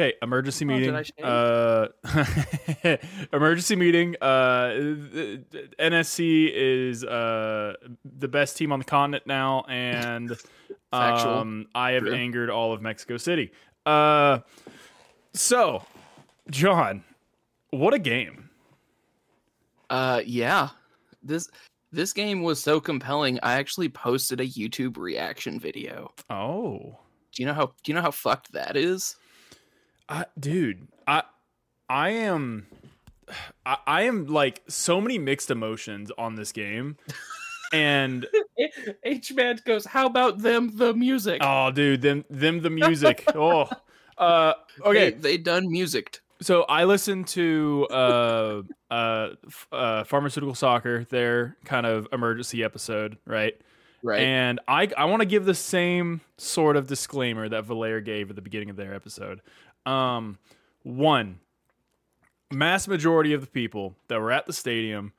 [0.00, 0.94] Okay, emergency Oh, meeting.
[0.94, 1.22] I?
[1.22, 1.88] Uh,
[3.34, 4.16] emergency meeting.
[4.22, 4.70] Uh,
[5.78, 7.74] NSC is uh
[8.18, 10.34] the best team on the continent now, and
[10.92, 12.14] um, I have True.
[12.14, 13.52] angered all of Mexico City.
[13.84, 14.38] Uh,
[15.34, 15.84] so,
[16.50, 17.04] John,
[17.68, 18.48] what a game!
[19.90, 20.70] Uh, yeah.
[21.22, 21.50] This
[21.92, 23.38] this game was so compelling.
[23.42, 26.10] I actually posted a YouTube reaction video.
[26.30, 26.96] Oh,
[27.34, 29.16] Do you know how do you know how fucked that is?
[30.10, 31.22] I, dude, I
[31.88, 32.66] I am
[33.64, 36.96] I, I am like so many mixed emotions on this game.
[37.72, 38.26] And
[39.04, 43.24] H man goes, "How about them the music?" oh dude, them them the music.
[43.34, 43.70] oh.
[44.18, 46.20] Uh okay, they, they done musicked.
[46.42, 49.28] so I listened to uh uh,
[49.72, 53.54] uh pharmaceutical soccer their kind of emergency episode, right?
[54.02, 54.20] Right.
[54.20, 58.36] And I I want to give the same sort of disclaimer that Valair gave at
[58.36, 59.40] the beginning of their episode.
[59.86, 60.38] Um,
[60.82, 61.40] one,
[62.50, 65.12] mass majority of the people that were at the stadium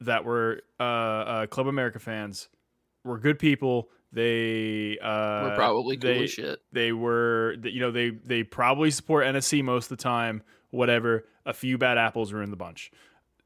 [0.00, 2.48] that were uh, uh, Club America fans
[3.04, 3.88] were good people.
[4.12, 6.60] They uh, We're probably cool they, shit.
[6.72, 10.42] they were you know they they probably support NSC most of the time.
[10.70, 12.90] Whatever, a few bad apples ruin the bunch.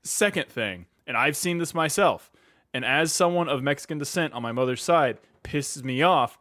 [0.02, 2.30] Second thing, and I've seen this myself,
[2.72, 6.38] and as someone of Mexican descent on my mother's side, pisses me off.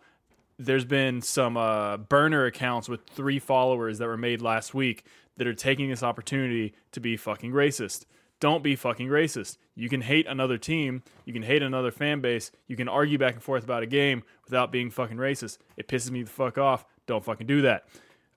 [0.59, 5.05] There's been some uh, burner accounts with three followers that were made last week
[5.37, 8.05] that are taking this opportunity to be fucking racist.
[8.39, 9.57] Don't be fucking racist.
[9.75, 13.33] You can hate another team, you can hate another fan base, you can argue back
[13.33, 15.57] and forth about a game without being fucking racist.
[15.75, 16.85] It pisses me the fuck off.
[17.05, 17.85] Don't fucking do that.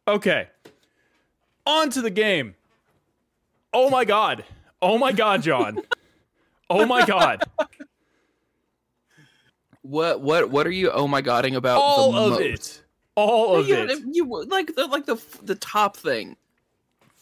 [0.07, 0.49] Okay.
[1.67, 2.55] On to the game.
[3.73, 4.45] Oh my god.
[4.83, 5.81] Oh my god, John.
[6.73, 7.43] Oh my god.
[9.83, 11.81] What what what are you oh my godding about?
[11.81, 12.41] All the of most?
[12.41, 12.83] it.
[13.17, 13.99] All of you, it.
[14.13, 16.37] You like the like the the top thing.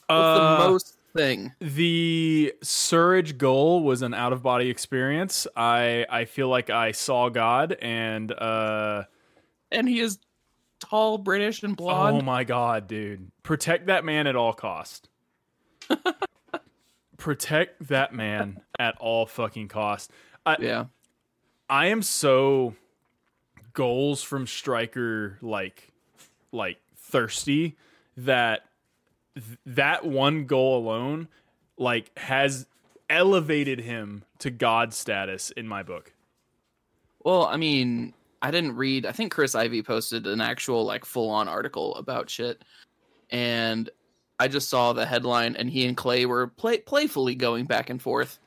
[0.06, 1.52] What's Uh, the most thing?
[1.60, 5.46] The Surridge goal was an out of body experience.
[5.56, 9.04] I I feel like I saw God and uh
[9.70, 10.18] And he is
[10.80, 12.18] tall, British, and blonde.
[12.18, 13.30] oh my god, dude.
[13.42, 15.08] Protect that man at all cost.
[17.16, 20.12] Protect that man at all fucking cost.
[20.46, 20.84] I, yeah.
[21.68, 22.74] I am so
[23.72, 25.92] goals from striker like
[26.50, 27.76] like thirsty
[28.16, 28.64] that
[29.34, 31.28] th- that one goal alone
[31.76, 32.66] like has
[33.10, 36.12] elevated him to god status in my book.
[37.22, 39.06] Well, I mean, I didn't read.
[39.06, 42.62] I think Chris Ivy posted an actual like full on article about shit,
[43.30, 43.90] and
[44.38, 48.00] I just saw the headline, and he and Clay were play- playfully going back and
[48.00, 48.38] forth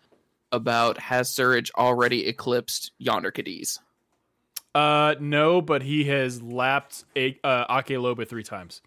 [0.52, 3.80] about has Surridge already eclipsed Jhonder Cadiz.
[4.74, 8.82] Uh no, but he has lapped a, uh, Ake Loba 3 times.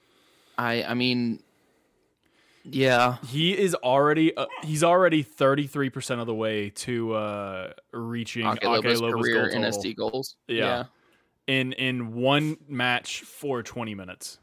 [0.57, 1.41] I I mean,
[2.65, 8.57] yeah, He is already uh, he's already 33% of the way to uh reaching Ake,
[8.57, 9.61] Ake Loba's Loba's career goal.
[9.61, 10.37] NSD goals.
[10.49, 10.85] Yeah.
[11.47, 14.39] in in one match for 20 minutes.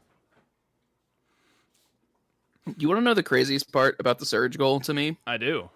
[2.76, 5.18] You want to know the craziest part about the Surridge goal to me?
[5.26, 5.68] I do.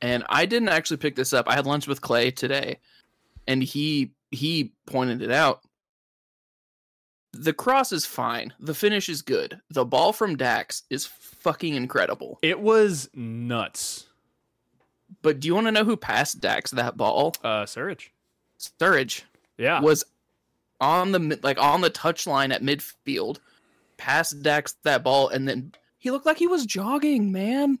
[0.00, 1.48] And I didn't actually pick this up.
[1.48, 2.78] I had lunch with Clay today,
[3.46, 5.62] and he he pointed it out.
[7.32, 8.52] The cross is fine.
[8.58, 9.60] The finish is good.
[9.70, 12.38] The ball from Dax is fucking incredible.
[12.42, 14.06] It was nuts.
[15.22, 17.34] But do you want to know who passed Dax that ball?
[17.42, 18.08] Uh Surridge.
[18.80, 19.22] Surridge
[19.56, 19.80] Yeah.
[19.80, 20.04] was
[20.80, 23.38] on the like on the touchline at midfield,
[23.96, 27.32] passed Dax that ball, and then he looked like he was jogging.
[27.32, 27.78] Man,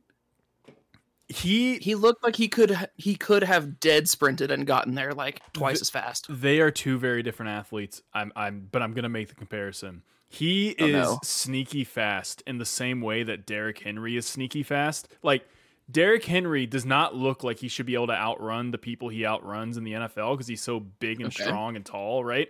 [1.28, 5.40] he he looked like he could he could have dead sprinted and gotten there like
[5.52, 6.26] twice as fast.
[6.30, 8.02] they are two very different athletes.
[8.14, 10.02] I'm I'm but I'm going to make the comparison.
[10.30, 11.18] He Oh, is no.
[11.22, 15.08] sneaky fast in the same way that Derrick Henry is sneaky fast.
[15.22, 15.46] Like
[15.90, 19.24] Derrick Henry does not look like he should be able to outrun the people he
[19.26, 21.44] outruns in the NFL because he's so big and Okay.
[21.44, 22.48] strong and tall, right?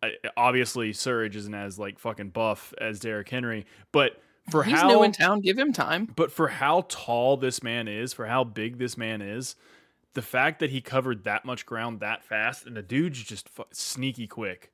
[0.00, 4.12] I, obviously, Surridge isn't as like fucking buff as Derrick Henry, but
[4.50, 5.40] for He's how new in town.
[5.40, 6.08] Give him time.
[6.16, 9.56] But for how tall this man is, for how big this man is,
[10.14, 13.64] the fact that he covered that much ground that fast, and the dude's just fu-
[13.72, 14.72] sneaky quick.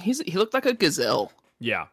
[0.00, 1.32] He's he looked like a gazelle.
[1.58, 1.86] Yeah.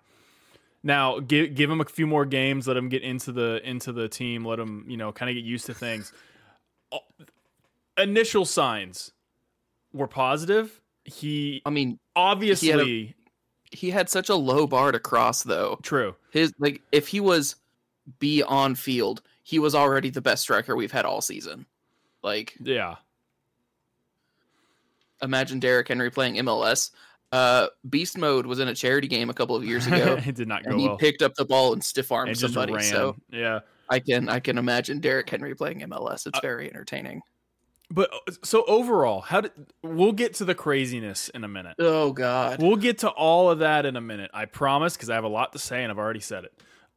[0.83, 2.67] Now give give him a few more games.
[2.67, 4.45] Let him get into the into the team.
[4.45, 6.13] Let him you know kind of get used to things.
[7.97, 9.11] Initial signs
[9.93, 10.81] were positive.
[11.03, 13.15] He I mean, obviously
[13.75, 15.79] he had such a low bar to cross though.
[15.83, 16.15] true.
[16.31, 17.55] His like if he was
[18.19, 21.65] be on field, he was already the best striker we've had all season.
[22.23, 22.95] Like Yeah.
[25.21, 26.91] imagine Derrick Henry playing MLS.
[27.31, 30.47] Uh, Beast Mode was in a charity game a couple of years ago, it did
[30.47, 30.97] not go and he well.
[30.97, 32.79] picked up the ball and stiff armed somebody.
[32.81, 33.59] So yeah.
[33.89, 36.25] I can I can imagine Derrick Henry playing MLS.
[36.25, 37.21] Uh, It's very entertaining.
[37.91, 39.51] But uh, so overall, how did
[39.83, 41.75] we'll get to the craziness in a minute.
[41.79, 42.61] Oh God.
[42.61, 44.31] We'll get to all of that in a minute.
[44.33, 46.53] I promise because I have a lot to say and I've already said it.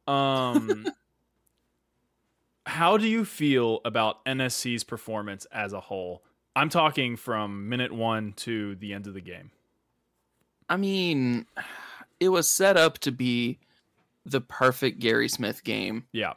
[0.07, 0.87] Um
[2.65, 6.23] How do you feel about NSC's performance as a whole?
[6.55, 9.51] I'm talking from minute 1 to the end of the game.
[10.67, 11.47] I mean,
[12.19, 13.59] it was set up to be
[14.25, 16.33] the perfect Gary Smith game, Yeah.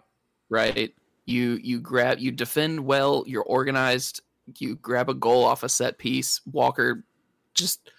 [0.49, 0.95] right?
[1.27, 4.23] You you grab you defend well, you're organized,
[4.59, 6.41] you grab a goal off a set piece.
[6.51, 7.05] Walker
[7.55, 7.91] just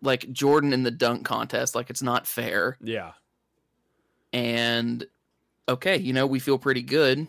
[0.00, 2.76] like Jordan in the dunk contest, like it's not fair.
[2.80, 3.12] Yeah.
[4.32, 5.04] And
[5.68, 7.28] okay, you know, we feel pretty good.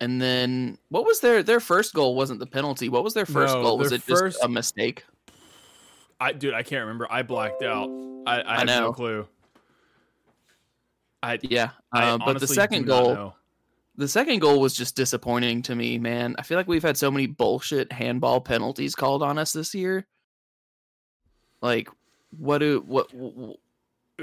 [0.00, 2.88] And then what was their their first goal wasn't the penalty.
[2.88, 3.78] What was their first No, goal?
[3.78, 5.04] Was it just a mistake?
[6.20, 7.10] I dude, I can't remember.
[7.10, 7.88] I blacked out.
[8.26, 9.26] I, I I have no clue.
[11.22, 11.70] I, Yeah.
[11.92, 13.34] I Uh, but the second goal know.
[13.96, 16.34] The second goal was just disappointing to me, man.
[16.38, 20.06] I feel like we've had so many bullshit handball penalties called on us this year.
[21.60, 21.88] Like,
[22.36, 23.54] what do what wh-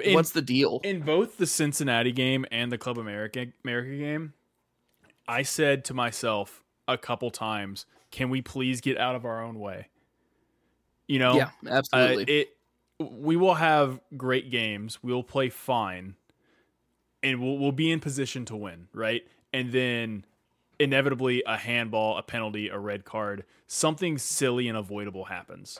[0.03, 0.81] In- what's the deal?
[0.83, 4.33] in both the Cincinnati game and the Club America America game,
[5.27, 9.57] I said to myself a couple times, "Can we please get out of our own
[9.59, 9.88] way?"
[11.07, 12.23] You know, yeah, uh, absolutely.
[12.25, 12.57] it.
[13.00, 15.00] We will have great games.
[15.01, 16.15] We'll play fine,
[17.23, 19.23] and we'll we'll be in position to win, right?
[19.53, 20.25] And then
[20.80, 25.80] inevitably a handball, a penalty, a red card, something silly and avoidable happens.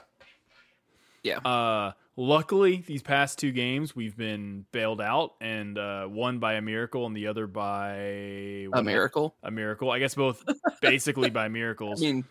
[1.22, 1.38] Yeah.
[1.38, 6.62] Uh, luckily, these past two games we've been bailed out, and uh, one by a
[6.62, 9.34] miracle, and the other by a miracle.
[9.42, 9.90] A miracle.
[9.90, 10.44] I guess both
[10.80, 12.02] basically by miracles.
[12.02, 12.24] I mean,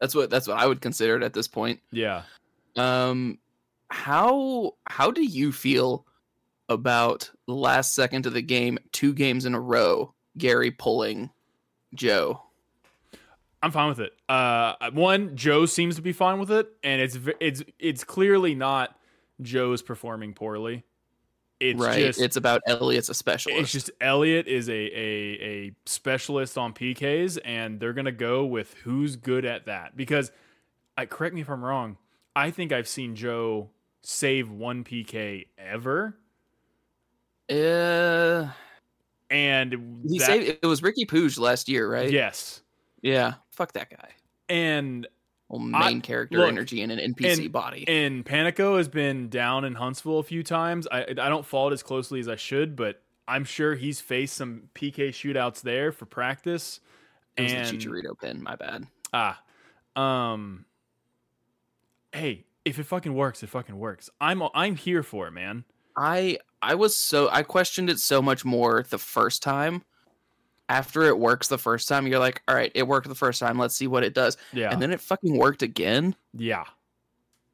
[0.00, 1.80] that's what that's what I would consider it at this point.
[1.90, 2.22] yeah.
[2.76, 3.38] Um,
[3.88, 6.06] how how do you feel
[6.68, 11.30] about the last second of the game, two games in a row, Gary pulling
[11.94, 12.42] Joe?
[13.62, 14.12] I'm fine with it.
[14.28, 18.98] Uh, one, Joe seems to be fine with it, and it's it's it's clearly not
[19.40, 20.84] Joe's performing poorly.
[21.60, 21.98] It's right.
[21.98, 23.60] just it's about Elliot's a specialist.
[23.60, 28.74] it's just Elliot is a, a a specialist on PKs, and they're gonna go with
[28.82, 29.96] who's good at that.
[29.96, 30.32] Because,
[30.98, 31.98] I correct me if I'm wrong.
[32.34, 33.70] I think I've seen Joe
[34.02, 36.16] save one PK ever,
[37.48, 38.48] uh,
[39.32, 42.10] and he that- saved it was Riqui Puig last year, right?
[42.10, 42.62] yes,
[43.00, 43.34] Yeah.
[43.50, 44.10] Fuck that guy.
[44.48, 45.06] and
[45.48, 47.84] Well, I- main character look, energy in an NPC and- body.
[47.88, 50.86] And Panico has been down in Huntsville a few times.
[50.90, 54.34] I I don't follow it as closely as I should, but I'm sure he's faced
[54.36, 56.80] some PK shootouts there for practice.
[57.36, 58.42] it was and the Chicharito pin.
[58.42, 58.86] My bad.
[59.14, 59.42] ah,
[59.96, 60.64] um,
[62.12, 64.10] hey, if it fucking works, it fucking works.
[64.20, 65.64] I'm I'm here for it, man.
[65.96, 69.82] I I was so I questioned it so much more the first time.
[70.68, 73.58] After it works the first time, you're like, all right, it worked the first time.
[73.58, 74.38] Let's see what it does.
[74.54, 76.14] Yeah, And then it fucking worked again.
[76.32, 76.64] yeah,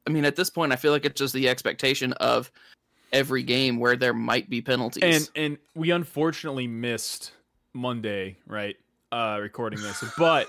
[0.07, 2.49] I mean, at this point, I feel like it's just the expectation of
[3.11, 5.03] every game where there might be penalties.
[5.03, 7.33] and and we unfortunately missed
[7.73, 8.77] Monday, right?
[9.11, 10.47] Uh, recording this, but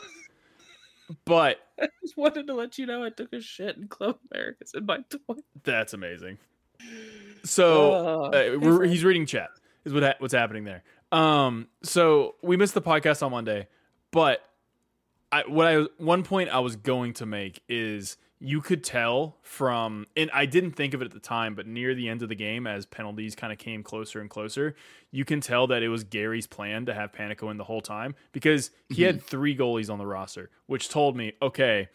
[1.24, 4.74] but I just wanted to let you know I took a shit in Club Americas
[4.74, 5.44] in my toilet.
[5.64, 6.38] that's amazing.
[7.44, 8.24] So.
[8.24, 9.50] uh, we're, he's reading chat
[9.84, 10.82] is what ha- what's happening there.
[11.12, 13.66] Um so we missed the podcast on monday
[14.10, 14.40] but
[15.32, 20.06] i what i one point i was going to make is you could tell from
[20.16, 22.34] and i didn't think of it at the time but near the end of the
[22.34, 24.74] game as penalties kind of came closer and closer
[25.10, 28.14] you can tell that it was gary's plan to have panico in the whole time
[28.32, 31.88] because he had three goalies on the roster which told me okay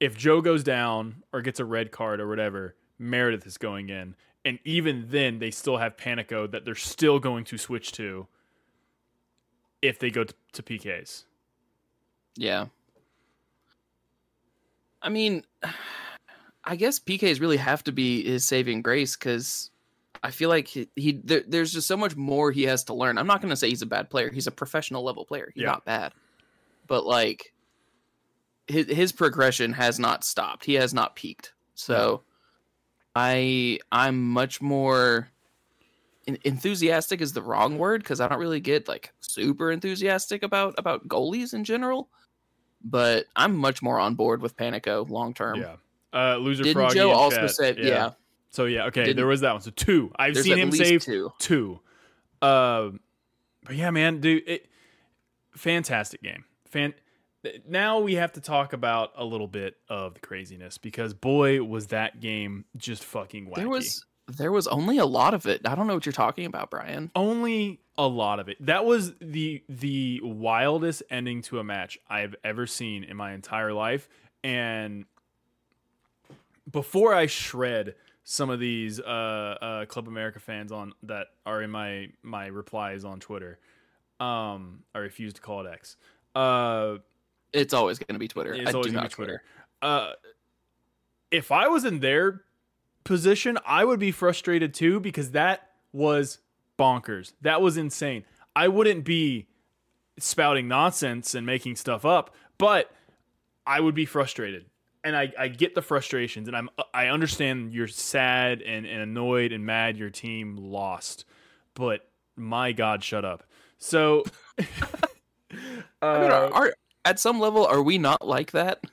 [0.00, 4.14] if joe goes down or gets a red card or whatever meredith is going in
[4.44, 8.26] and even then they still have panico that they're still going to switch to
[9.82, 11.24] if they go to, to pks
[12.36, 12.66] Yeah.
[15.02, 15.44] I mean,
[16.66, 19.70] I guess PKs really have to be his saving grace because
[20.22, 23.18] I feel like he, he there, there's just so much more he has to learn.
[23.18, 24.30] I'm not going to say he's a bad player.
[24.32, 25.52] He's a professional level player.
[25.54, 25.72] He's Yeah.
[25.72, 26.14] not bad,
[26.86, 27.52] but like
[28.66, 30.64] his his progression has not stopped.
[30.64, 31.52] He has not peaked.
[31.74, 32.22] So
[33.16, 35.28] I I'm much more
[36.26, 40.74] en- enthusiastic is the wrong word because I don't really get like super enthusiastic about
[40.78, 42.08] about goalies in general.
[42.84, 45.56] But I'm much more on board with Panico long term.
[45.60, 45.76] yeah
[46.12, 47.50] uh loser Didn't froggy Joe also chat.
[47.50, 48.10] say yeah?
[48.50, 51.32] so yeah okay Didn't- there was that one so two i've seen him save two.
[51.40, 51.80] two
[52.40, 52.90] uh,
[53.64, 54.68] but yeah man dude it
[55.56, 56.94] fantastic game fan
[57.66, 61.88] now we have to talk about a little bit of the craziness because boy was
[61.88, 63.56] that game just fucking wacky.
[63.56, 65.66] There was there was only a lot of it.
[65.66, 67.10] I don't know what you're talking about, Brian.
[67.14, 68.56] only a lot of it.
[68.60, 73.72] That was the the wildest ending to a match I've ever seen in my entire
[73.72, 74.08] life.
[74.42, 75.04] And
[76.70, 79.02] before I shred some of these uh,
[79.60, 83.58] uh, Club America fans on that are in my my replies on Twitter,
[84.18, 85.96] um, I refuse to call it X.
[86.34, 86.96] Uh,
[87.54, 88.52] It's always going to be Twitter.
[88.52, 89.42] it's I always do gonna not be Twitter.
[89.80, 90.12] Uh,
[91.30, 92.42] if I was in their
[93.04, 96.38] position, I would be frustrated too because that was
[96.78, 97.32] bonkers.
[97.42, 98.24] That was insane.
[98.56, 99.46] I wouldn't be
[100.18, 102.90] spouting nonsense and making stuff up, but
[103.66, 104.66] I would be frustrated.
[105.02, 109.52] And I, I get the frustrations and I'm I understand you're sad and, and annoyed
[109.52, 111.24] and mad your team lost.
[111.74, 113.44] But my God, shut up.
[113.76, 114.24] So
[116.00, 118.84] I mean, uh, are, are at some level are we not like that?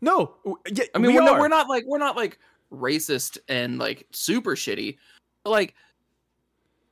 [0.00, 0.36] no,
[0.72, 2.38] yeah, I mean, we are no, we're not like we're not like
[2.72, 4.98] racist and like super shitty.
[5.44, 5.74] Like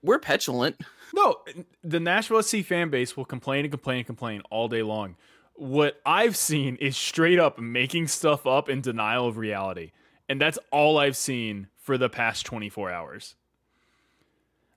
[0.03, 0.81] we're petulant.
[1.15, 1.37] No,
[1.85, 5.17] the Nashville SC fan base will complain and complain and complain all day long.
[5.55, 9.93] What I've seen is straight up making stuff up in denial of reality.
[10.29, 13.37] And that's all I've seen for the past 24 hours.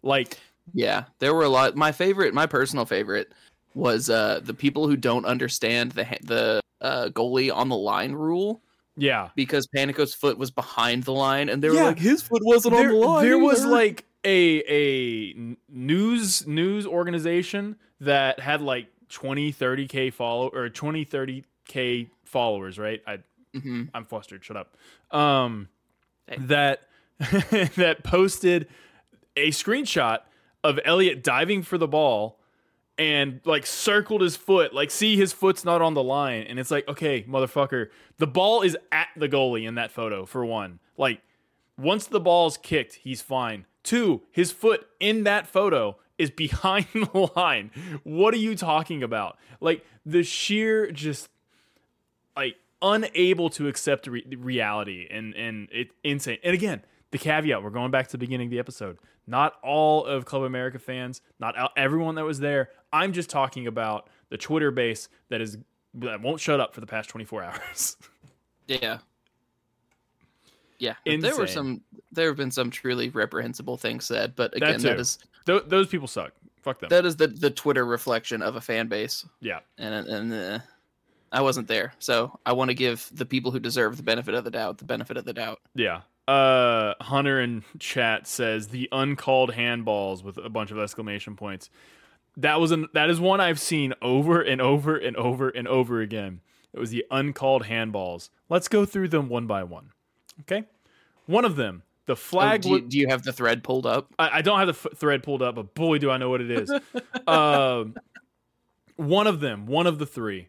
[0.03, 0.37] Like,
[0.73, 1.75] Yeah, there were a lot.
[1.75, 3.33] My favorite, my personal favorite,
[3.75, 8.61] was uh the people who don't understand the the uh, goalie on the line rule
[8.95, 9.29] yeah.
[9.35, 11.83] because Panico's foot was behind the line, and they were Yeah.
[11.88, 13.25] like, his foot wasn't There, on the line.
[13.25, 15.33] there was like a a
[15.69, 23.01] news news organization that had like 20 30k follow or 20 30k followers, right?
[23.07, 23.19] I
[23.55, 23.89] Mhm.
[23.93, 24.43] I'm flustered.
[24.45, 24.77] Shut up.
[25.11, 25.67] Um,
[26.27, 26.38] Hey.
[26.39, 26.81] that
[27.75, 28.67] that posted
[29.35, 30.19] a screenshot
[30.63, 32.38] of Elliot diving for the ball
[32.99, 36.69] and like circled his foot, like see his foot's not on the line, and it's
[36.69, 37.87] like, okay, motherfucker,
[38.17, 40.25] the ball is at the goalie in that photo.
[40.25, 41.21] For one, like
[41.77, 43.65] once the ball's kicked, he's fine.
[43.83, 47.71] Two, his foot in that photo is behind the line.
[48.03, 49.37] What are you talking about?
[49.61, 51.29] Like the sheer just
[52.35, 56.39] like unable to accept re- reality and and it insane.
[56.43, 58.99] And again, the caveat, we're going back to the beginning of the episode.
[59.25, 62.69] Not all of Club America fans, not everyone that was there.
[62.91, 65.58] I'm just talking about the Twitter base that is
[65.96, 67.98] that won't shut up for the past 24 hours.
[68.67, 69.00] yeah,
[70.77, 70.93] yeah.
[71.05, 71.81] There were some.
[72.12, 75.00] There have been some truly reprehensible things said, but again, that too.
[75.00, 76.34] is Th- those people suck.
[76.62, 76.89] Fuck them.
[76.89, 79.60] that is the the Twitter reflection of a fan base, yeah.
[79.77, 80.60] and and uh,
[81.31, 84.43] I wasn't there, so I want to give the people who deserve the benefit of
[84.43, 85.60] the doubt the benefit of the doubt.
[85.75, 86.01] Yeah.
[86.27, 91.69] Uh, Hunter in chat says the uncalled handballs with a bunch of exclamation points.
[92.39, 96.01] That was an that is one I've seen over and over and over and over
[96.01, 96.41] again.
[96.74, 98.29] It was the uncalled handballs.
[98.48, 99.91] Let's go through them one by one.
[100.41, 100.63] Okay.
[101.25, 102.62] One of them, the Oh, flag.
[102.62, 104.12] do, you, do you have the thread pulled up?
[104.17, 106.41] I, I don't have the f- thread pulled up, but boy, do I know what
[106.41, 106.72] it is.
[107.27, 107.96] um,
[108.96, 110.48] one of them, one of the three,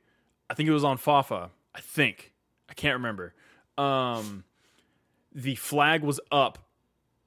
[0.49, 1.51] I think it was on Fafa.
[1.75, 2.33] I think
[2.69, 3.35] I can't remember.
[3.79, 4.45] Um,
[5.35, 6.59] the flag was up.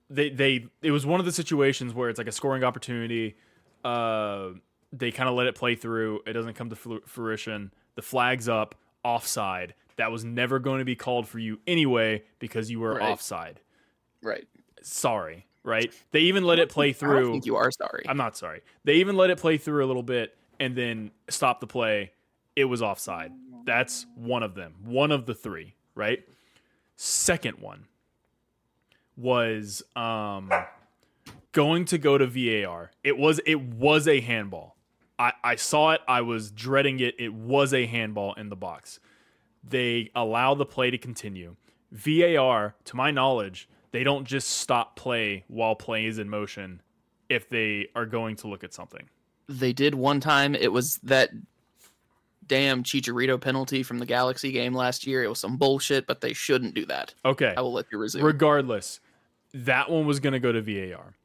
[0.09, 3.35] They they it was one of the situations where it's like a scoring opportunity.
[3.83, 4.49] Uh,
[4.91, 6.21] they kind of let it play through.
[6.25, 7.71] It doesn't come to fruition.
[7.95, 9.73] The flag's up, offside.
[9.97, 13.11] That was never going to be called for you anyway because you were Right.
[13.11, 13.59] offside.
[14.21, 14.47] Right.
[14.81, 15.93] Sorry, right?
[16.11, 17.31] They even let it play I through.
[17.31, 18.03] think you are sorry.
[18.07, 18.61] I'm not sorry.
[18.83, 22.11] They even let it play through a little bit and then stop the play.
[22.55, 23.31] It was offside.
[23.65, 24.75] That's one of them.
[24.83, 26.23] One of the three, right?
[26.95, 27.85] Second one
[29.15, 30.51] was um
[31.53, 32.91] going to go to VAR.
[33.03, 34.75] It was it was a handball.
[35.17, 36.01] I, I saw it.
[36.07, 37.15] I was dreading it.
[37.19, 38.99] It was a handball in the box.
[39.63, 41.55] They allow the play to continue.
[41.91, 46.81] VAR, to my knowledge, they don't just stop play while play is in motion
[47.29, 49.07] if they are going to look at something.
[49.47, 50.55] they did one time.
[50.55, 51.29] It was that
[52.47, 55.23] damn Chicharito penalty from the Galaxy game last year.
[55.23, 57.13] It was some bullshit, but they shouldn't do that.
[57.23, 57.53] Okay.
[57.55, 58.23] I will let you resume.
[58.23, 58.99] Regardless,
[59.53, 61.15] that one was going to go to VAR.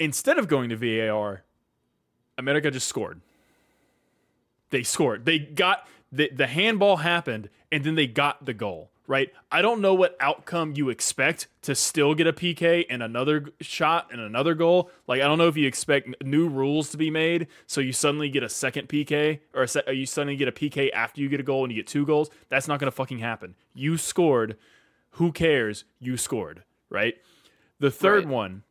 [0.00, 1.44] Instead of going to VAR,
[2.36, 3.20] America just scored.
[4.70, 5.24] They scored.
[5.24, 9.30] They got the, the handball happened and then they got the goal, right?
[9.52, 14.08] I don't know what outcome you expect to still get a PK and another shot
[14.12, 14.90] and another goal.
[15.06, 18.28] Like I don't know if you expect new rules to be made so you suddenly
[18.30, 21.28] get a second PK or, a se- or you suddenly get a PK after you
[21.28, 22.30] get a goal and you get two goals.
[22.48, 23.54] That's not going to fucking happen.
[23.74, 24.56] You scored.
[25.14, 25.84] Who cares?
[25.98, 27.16] You scored, right?
[27.80, 28.32] The third Right.
[28.32, 28.62] one,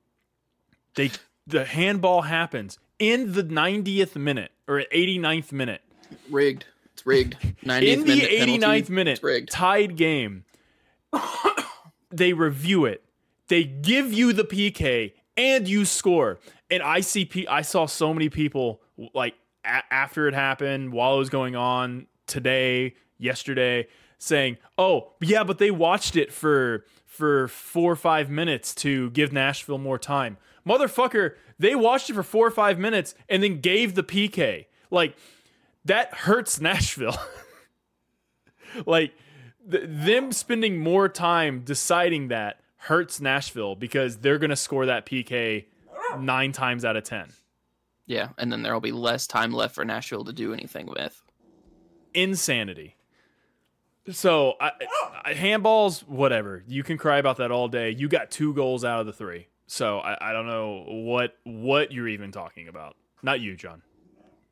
[0.96, 1.12] they
[1.48, 5.82] the handball happens in the 90th minute or 89th minute.
[6.30, 6.66] Rigged.
[6.94, 7.38] It's rigged.
[7.64, 8.94] 90th in the minute 89th penalty.
[8.94, 9.52] minute It's rigged.
[9.52, 10.44] tied game
[12.12, 13.04] they review it
[13.48, 18.14] they give you the pk and you score and i see P- i saw so
[18.14, 18.82] many people
[19.14, 25.44] like a- after it happened while it was going on today yesterday saying oh yeah
[25.44, 30.38] but they watched it for for four or five minutes to give nashville more time
[30.68, 35.16] motherfucker they watched it for four or five minutes and then gave the pk like
[35.86, 37.18] that hurts nashville
[38.86, 39.14] like
[39.70, 45.06] th- them spending more time deciding that hurts Nashville because they're going to score that
[45.06, 45.66] PK
[46.18, 47.28] 9 times out of 10.
[48.06, 51.22] Yeah, and then there will be less time left for Nashville to do anything with.
[52.14, 52.96] Insanity.
[54.10, 54.72] So, I,
[55.24, 56.64] I, handballs whatever.
[56.68, 57.92] You can cry about that all day.
[57.92, 59.46] You got two goals out of the 3.
[59.72, 62.96] So, I, I don't know what what you're even talking about.
[63.22, 63.84] Not you, John.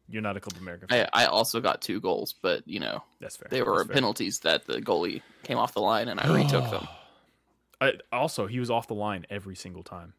[0.07, 1.09] You're not a Club America fan.
[1.12, 3.47] I, I also got two goals, but you know That's fair.
[3.50, 3.93] they were That's fair.
[3.95, 6.88] penalties that the goalie came off the line and I retook them
[7.81, 10.13] I, also, he was off the line every single time.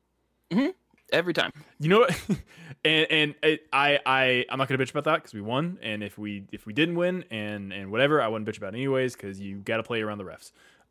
[0.53, 0.69] Hmm.
[1.13, 1.53] every time.
[1.79, 2.21] You know what?
[2.85, 5.79] and and it, I I I'm not gonna bitch about that because we won.
[5.81, 8.79] And if we if we didn't win and and whatever, I wouldn't bitch about it
[8.79, 10.51] anyways because you got to play around the refs.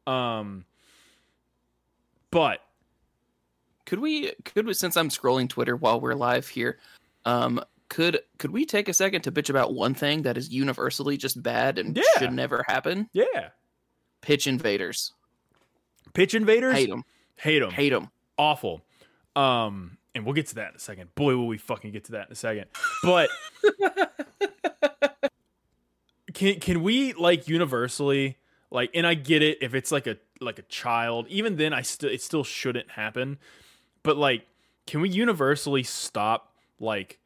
[0.09, 0.65] Um,
[2.31, 2.61] but
[3.87, 6.77] Could we could we since I'm scrolling Twitter while we're live here,
[7.25, 11.15] um, could could we take a second to bitch about one thing that is universally
[11.17, 12.03] just bad and Yeah.
[12.19, 13.09] should never happen?
[13.13, 13.49] yeah,
[14.21, 15.13] Pitch invaders.
[16.13, 17.03] pitch invaders Hate them.
[17.37, 18.09] hate them, Hate them.
[18.37, 18.81] awful.
[19.37, 21.13] Um, and we'll get to that in a second.
[21.15, 22.65] Boy, will we fucking get to that in a second.
[23.03, 23.29] But
[26.33, 28.37] can can we like universally
[28.69, 28.91] like?
[28.93, 31.27] And I get it if it's like a like a child.
[31.29, 33.37] Even then, I still it still shouldn't happen.
[34.07, 34.47] But like,
[34.85, 37.19] can we universally stop like?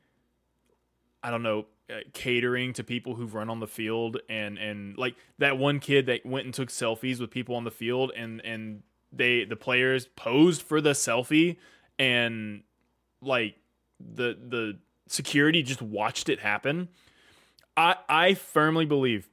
[1.21, 5.15] I don't know uh, catering to people who've run on the field and and like
[5.37, 8.81] that one kid that went and took selfies with people on the field and and
[9.13, 11.57] they the players posed for the selfie
[11.99, 12.63] and
[13.21, 13.57] like
[13.99, 16.87] the the security just watched it happen
[17.77, 19.29] i i firmly believe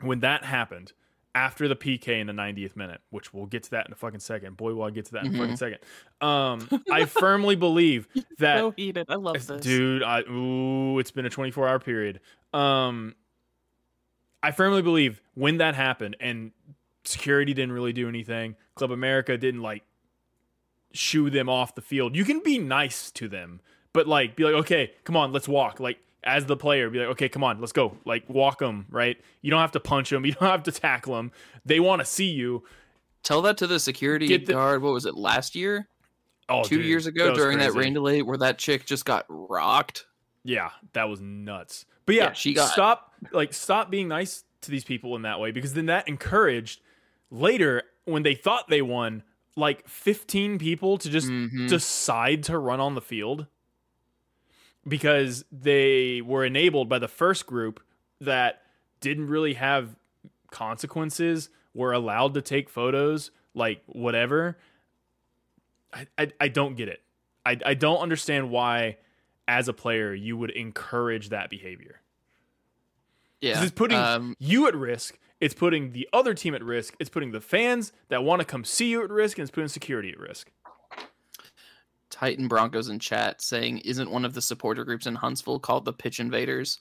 [0.00, 0.94] when that happened
[1.34, 4.20] after the pk in the 90th minute which we'll get to that in a fucking
[4.20, 4.56] second.
[4.56, 5.78] Boy will i get to that in a fucking second.
[6.20, 9.06] Um i firmly believe that so heated.
[9.08, 9.60] I love this.
[9.62, 12.20] dude i ooh it's been a 24 hour period.
[12.52, 13.14] Um
[14.42, 16.52] i firmly believe when that happened and
[17.04, 19.82] security didn't really do anything club america didn't like
[20.92, 22.16] shoo them off the field.
[22.16, 23.60] You can be nice to them
[23.92, 25.78] but like be like okay come on let's walk.
[25.78, 29.18] Like as the player be like okay come on let's go like walk them right
[29.40, 31.30] you don't have to punch them you don't have to tackle them
[31.64, 32.64] they want to see you
[33.24, 34.80] Tell that to the security the- guard.
[34.80, 35.88] What was it last year?
[36.48, 39.26] oh Two dude, years ago was during that rain delay where that chick just got
[39.28, 40.06] rocked.
[40.44, 41.84] Yeah, that was nuts.
[42.06, 45.40] But yeah, Yeah, she got- stop like stop being nice to these people in that
[45.40, 46.80] way because then that encouraged
[47.30, 49.24] later when they thought they won
[49.56, 51.68] like 15 people to just Mhm.
[51.68, 53.46] decide to run on the field
[54.88, 57.80] because they were enabled by the first group
[58.20, 58.62] that
[59.00, 59.96] didn't really have
[60.50, 64.58] consequences were allowed to take photos like whatever.
[65.92, 67.02] I, I, I don't get it.
[67.44, 68.96] I, I don't understand why
[69.46, 72.00] as a player you would encourage that behavior.
[73.40, 73.62] Yeah.
[73.62, 77.30] it's putting um, you at risk it's putting the other team at risk it's putting
[77.30, 80.18] the fans that want to come see you at risk and it's putting security at
[80.18, 80.50] risk
[82.10, 85.92] Titan Broncos in chat saying, "Isn't one of the supporter groups in Huntsville called the
[85.92, 86.78] Pitch Invaders?"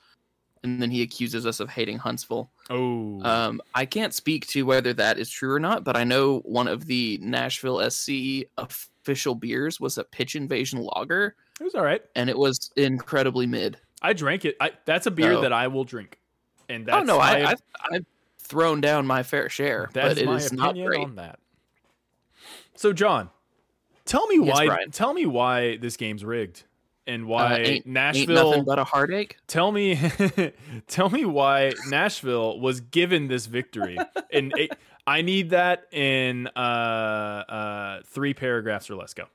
[0.64, 2.52] And then he accuses us of hating Huntsville.
[2.72, 6.40] oh Um, I can't speak to whether that is true or not, but I know
[6.40, 11.84] one of the Nashville SC official beers was a Pitch Invasion Lager, it was all
[11.84, 13.78] right and it was incredibly mid.
[14.04, 15.42] i drank it I, that's a beer Oh.
[15.42, 16.20] that i will drink
[16.70, 17.62] and that's oh no, I, I've,
[17.92, 18.06] I've
[18.40, 21.00] thrown down my fair share, That's but it is not opinion great.
[21.04, 21.40] on that.
[22.76, 23.30] So, John,
[24.08, 24.66] tell me Yes, why.
[24.66, 24.92] Brian.
[24.92, 26.64] Tell me why this game's rigged,
[27.06, 28.50] and why Uh, ain't, ain't Nashville.
[28.50, 29.38] nothing but a heartache.
[29.48, 30.00] tell me,
[30.88, 33.98] tell me why Nashville was given this victory,
[34.32, 34.72] and it,
[35.06, 39.14] I need that in uh, uh, three paragraphs or less.
[39.14, 39.26] Go.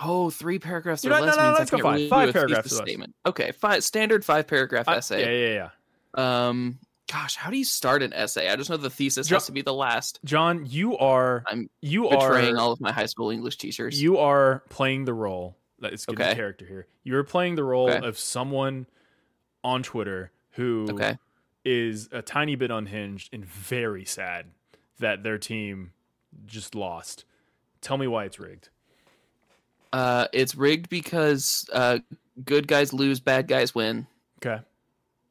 [0.00, 1.94] Oh, three paragraphs or less no, no, means let's go five.
[1.96, 3.14] really Five do a paragraphs statement.
[3.26, 5.20] Okay, five standard five paragraph essay.
[5.22, 5.70] yeah, yeah,
[6.16, 6.48] yeah.
[6.48, 6.78] Um,
[7.10, 8.48] gosh, how do you start an essay?
[8.48, 10.20] I just know the thesis Jo- has to be the last.
[10.24, 14.00] John, you are I'm you Betraying are all of my high school English teachers.
[14.00, 15.56] you are playing the role.
[15.80, 16.34] That is Okay.
[16.34, 16.86] character here.
[17.04, 18.06] You're playing the role Okay.
[18.06, 18.86] of someone
[19.64, 21.16] on Twitter who okay?
[21.64, 24.46] is a tiny bit unhinged and very sad
[24.98, 25.92] that their team
[26.46, 27.24] just lost.
[27.80, 28.70] Tell me why it's rigged.
[29.92, 32.00] Uh, it's rigged because uh,
[32.44, 34.06] good guys lose, bad guys win.
[34.44, 34.62] Okay.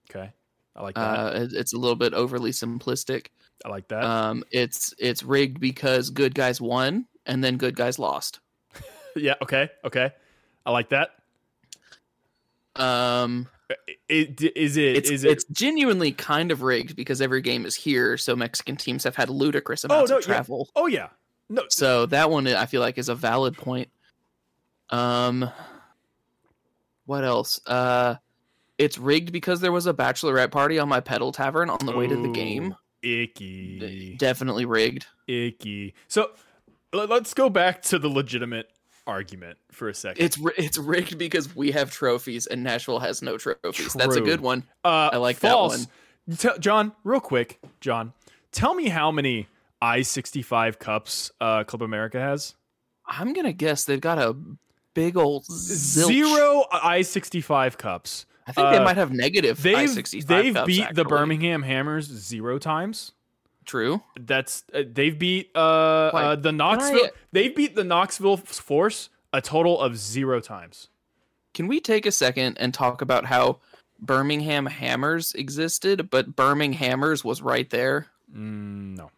[0.10, 0.32] Okay.
[0.78, 1.02] I like that.
[1.02, 3.28] Uh, it's a little bit overly simplistic.
[3.66, 4.04] I like that.
[4.04, 8.40] Um, it's it's rigged because good guys won and then good guys lost.
[9.16, 9.34] yeah.
[9.42, 9.70] Okay.
[9.84, 10.12] Okay.
[10.66, 11.10] I like that.
[12.76, 13.48] Um,
[14.08, 17.76] It, is it it's is it it's genuinely kind of rigged because every game is
[17.76, 20.28] here, so Mexican teams have had ludicrous Oh, amounts no, of yeah.
[20.28, 20.70] travel.
[20.76, 21.10] Oh yeah.
[21.50, 21.64] No.
[21.70, 23.90] So that one I feel like is a valid point.
[24.90, 25.50] Um,
[27.06, 27.60] what else?
[27.66, 28.16] Uh,
[28.78, 32.08] it's rigged because there was a bachelorette party on my pedal tavern on the way
[32.08, 32.74] to the game.
[33.06, 34.16] Ooh, Icky.
[34.18, 35.06] Definitely rigged.
[35.28, 35.94] Icky.
[36.08, 36.32] So
[36.94, 38.70] let- let's go back to the legitimate
[39.06, 40.24] argument for a second.
[40.24, 43.94] It's ri- it's rigged because we have trophies and Nashville has no trophies.
[43.94, 44.64] That's a good one.
[44.84, 45.88] uh, I like that false.
[46.38, 48.12] Tell- John, real quick, John,
[48.52, 49.48] tell me how many
[49.82, 52.56] I sixty five cups uh, Club America has.
[53.06, 54.36] I'm gonna guess they've got a
[54.94, 56.08] big old zilch.
[56.08, 58.26] Zero I sixty five cups.
[58.48, 59.62] I think they uh, might have negative.
[59.62, 61.04] They've I-65 they've beat the.
[61.04, 63.12] Birmingham Hammers zero times.
[63.66, 64.02] True.
[64.18, 67.06] That's uh, they've beat uh, uh the Knoxville.
[67.06, 70.88] I- They've beat the Knoxville Force a total of zero times.
[71.54, 73.60] Can we take a second and talk about how
[74.00, 78.08] Birmingham Hammers existed, but Birmingham Hammers was right there?
[78.34, 79.12] Mm, no.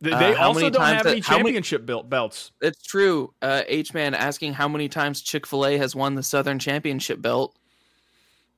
[0.00, 2.52] They, Uh, they also many don't times have that- any how many- championship belt belts.
[2.60, 3.32] It's true.
[3.40, 7.22] Uh, H man asking how many times Chick Fil A has won the Southern Championship
[7.22, 7.56] belt.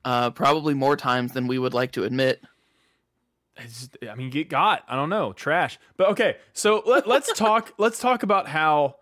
[0.05, 2.41] Uh, probably more times than we would like to admit.
[3.57, 4.83] It's, I mean, get got.
[4.87, 5.77] I don't know, trash.
[5.97, 7.73] But okay, so let, let's talk.
[7.77, 8.95] let's talk about how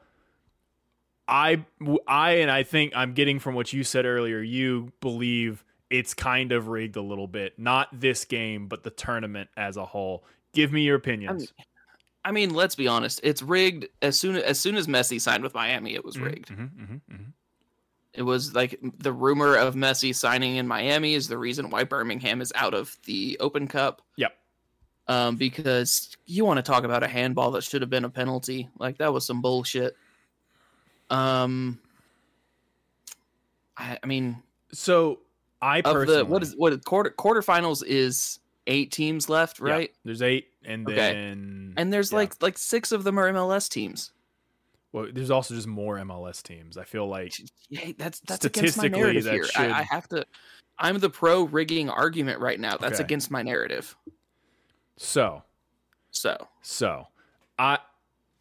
[1.27, 1.63] I,
[2.07, 4.39] I, and I think I'm getting from what you said earlier.
[4.41, 9.49] You believe it's kind of rigged a little bit, not this game, but the tournament
[9.55, 10.23] as a whole.
[10.53, 11.53] Give me your opinions.
[11.57, 11.66] I mean,
[12.31, 13.19] let's be honest.
[13.23, 15.95] It's rigged as soon as soon as Messi signed with Miami.
[15.95, 16.49] It was rigged.
[16.49, 17.33] Mhm, mhm, mhm.
[18.13, 22.41] It was like the rumor of Messi signing in Miami is the reason why Birmingham
[22.41, 24.01] is out of the Open Cup.
[24.15, 24.35] Yep.
[25.07, 28.69] Um, because you want to talk about a handball that should have been a penalty.
[28.79, 29.95] Like that was some bullshit.
[31.09, 31.79] Um,
[33.77, 35.19] I, I mean, So
[35.61, 39.91] I of personally, the what is what quarter quarterfinals is eight teams left, yeah, right?
[40.05, 40.95] there's eight, and Okay.
[40.95, 42.17] then And there's yeah.
[42.19, 44.11] like like six of them are MLS teams.
[44.91, 46.77] well, there's also just more MLS teams.
[46.77, 47.33] I feel like
[47.69, 49.43] Yeah, that's that's against my Statistically, narrative here.
[49.45, 50.25] should- I, I have to.
[50.79, 52.77] I'm the pro rigging argument right now.
[52.77, 53.03] That's Okay.
[53.03, 53.95] against my narrative.
[54.97, 55.43] so.
[56.11, 57.07] So So,
[57.59, 57.79] I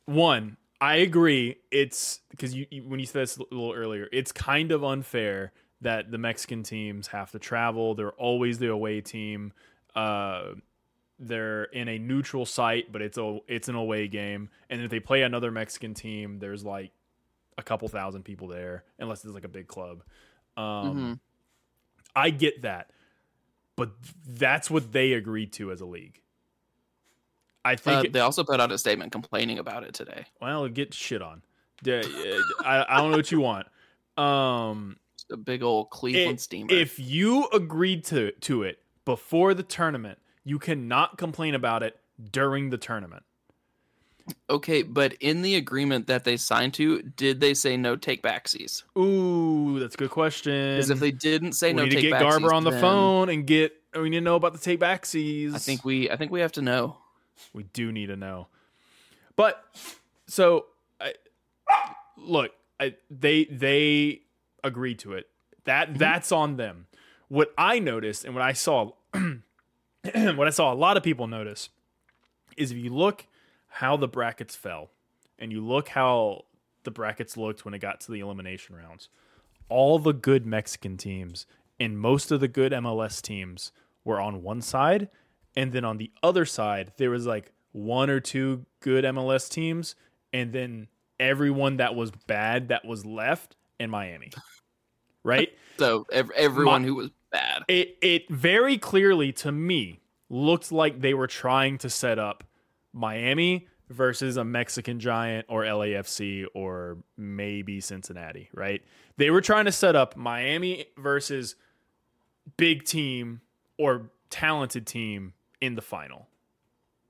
[0.07, 1.57] one I agree.
[1.71, 5.53] It's because you, you when you said this a little earlier, it's kind of unfair
[5.81, 7.95] that the Mexican teams have to travel.
[7.95, 9.53] They're always the away team.
[9.97, 10.55] Uh,
[11.19, 14.51] they're in a neutral site, but it's a it's an away game.
[14.71, 16.93] And if they play another Mexican team, there's like
[17.57, 20.03] a couple thousand people there, unless it's like a big club.
[20.59, 21.21] Um, Mhm.
[22.15, 22.91] I get that,
[23.77, 23.93] but
[24.27, 26.21] that's what they agreed to as a league.
[27.65, 30.27] I think uh, it- they also put out a statement complaining about it today.
[30.41, 31.43] well, get shit on.
[31.83, 32.03] Yeah,
[32.65, 33.67] I, I don't know what you want.
[34.17, 34.97] Um,
[35.31, 36.73] a big old Cleveland it- steamer.
[36.73, 41.99] if you agreed to to it before the tournament, you cannot complain about it
[42.31, 43.23] during the tournament.
[44.51, 48.83] okay, but in the agreement that they signed to, did they say no take backsies?
[48.99, 50.75] Ooh, that's a good question.
[50.75, 53.29] Because if they didn't say we no need to get Garber on the then phone
[53.31, 53.73] and get.
[53.95, 55.55] We need to know about the take backsies.
[55.55, 56.99] I think we I think we have to know.
[57.55, 58.49] we do need to know.
[59.37, 59.62] But
[60.27, 60.66] so,
[61.01, 61.14] I,
[62.16, 64.23] look, I, they they
[64.64, 65.29] agreed to it.
[65.64, 65.99] That Mm-hmm.
[65.99, 66.87] that's on them.
[67.29, 71.71] What I noticed and what I saw, what I saw a lot of people notice,
[72.57, 73.27] is if you look
[73.69, 74.91] how the brackets fell,
[75.39, 76.45] and you look how
[76.85, 79.09] the brackets looked when it got to the elimination rounds,
[79.69, 81.47] all the good Mexican teams
[81.79, 83.73] and most of the good MLS teams
[84.05, 85.09] were on one side,
[85.55, 89.95] and then on the other side there was like one or two good MLS teams,
[90.33, 90.89] and then
[91.21, 94.31] everyone that was bad that was left in Miami.
[95.23, 95.51] Right?
[95.79, 97.62] So ev- everyone who was bad.
[97.69, 102.45] it it very clearly to me looked like they were trying to set up
[102.93, 108.83] Miami versus a Mexican giant or LAFC or maybe Cincinnati, right?
[109.17, 111.55] They were trying to set up Miami versus
[112.57, 113.41] big team
[113.79, 116.27] or talented team in the final.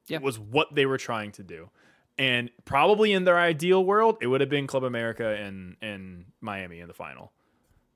[0.06, 0.18] Yeah.
[0.18, 1.70] Was what they were trying to do.
[2.18, 6.80] And probably in their ideal world, it would have been Club America and and Miami
[6.80, 7.32] in the final.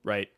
[0.03, 0.29] Right?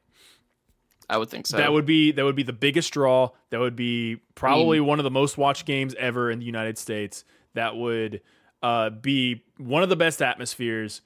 [1.12, 1.58] I would think so.
[1.58, 3.32] That would be that would be the biggest draw.
[3.50, 7.24] That would be probably one of the most watched games ever in the United States.
[7.52, 8.22] That would
[8.62, 11.02] uh, be one of the best atmospheres.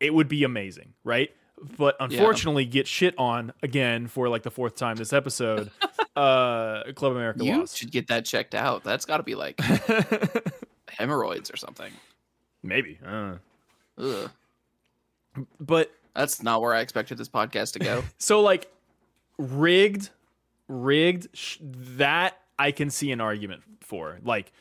[0.00, 1.28] It would be amazing, right?
[1.76, 5.70] But unfortunately, get shit on again for like the fourth time this episode
[6.16, 7.76] uh, Club America you lost.
[7.76, 8.82] should get that checked out.
[8.82, 9.60] That's got to be like
[10.88, 11.92] hemorrhoids or something.
[12.62, 12.98] Maybe.
[15.60, 18.02] But That's not where I expected this podcast to go.
[18.18, 18.72] so like
[19.40, 20.10] rigged,
[20.68, 21.28] rigged.
[21.36, 24.18] Sh- that I can see an argument for.
[24.22, 24.52] Like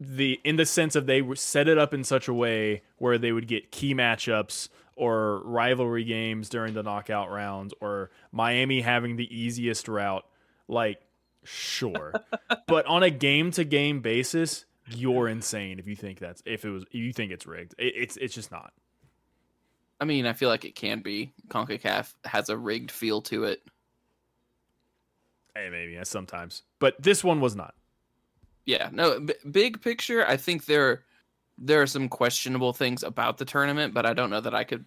[0.00, 3.16] the in the sense of they were- set it up in such a way where
[3.18, 9.16] they would get key matchups or rivalry games during the knockout rounds or Miami having
[9.16, 10.26] the easiest route.
[10.66, 11.00] Like
[11.44, 12.14] sure,
[12.66, 14.64] but on a game to game basis.
[14.86, 17.74] You're insane if you think that's if it was if you think it's rigged.
[17.78, 18.72] It, it's it's just not.
[19.98, 21.32] I mean, I feel like it can be.
[21.48, 23.62] CONCACAF has a rigged feel to it.
[25.54, 27.74] Hey, maybe yeah, sometimes, but this one was not.
[28.66, 31.04] Yeah, no, b- big picture, I think there
[31.58, 34.84] there are some questionable things about the tournament, but I don't know that I could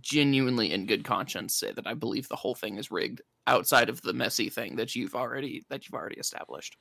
[0.00, 4.00] genuinely in good conscience say that I believe the whole thing is rigged outside of
[4.02, 6.76] the Messi thing that you've already that you've already established.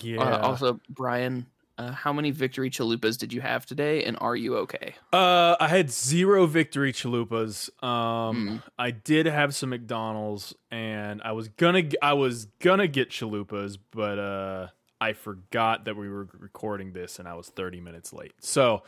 [0.00, 0.20] Yeah.
[0.20, 1.46] Uh, also, Brian,
[1.78, 4.94] uh, how many victory chalupas did you have today, and are you okay?
[5.12, 7.70] Uh, I had zero victory chalupas.
[7.82, 13.78] Um, I did have some McDonald's, and I was gonna, I was gonna get chalupas,
[13.90, 14.66] but uh,
[15.00, 18.32] I forgot that we were recording this, and I was thirty minutes late.
[18.40, 18.82] So,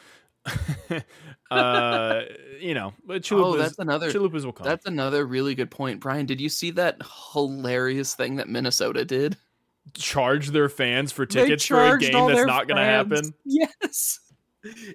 [1.51, 2.21] uh,
[2.61, 4.65] you know, but chalupas, Oh, that's another chalupas will come.
[4.67, 6.27] that's another really good point, Brian.
[6.27, 7.01] Did you see that
[7.33, 9.37] hilarious thing that Minnesota did?
[9.95, 13.33] Charge their fans for tickets for a game that's not gonna happen.
[13.45, 14.21] Yes.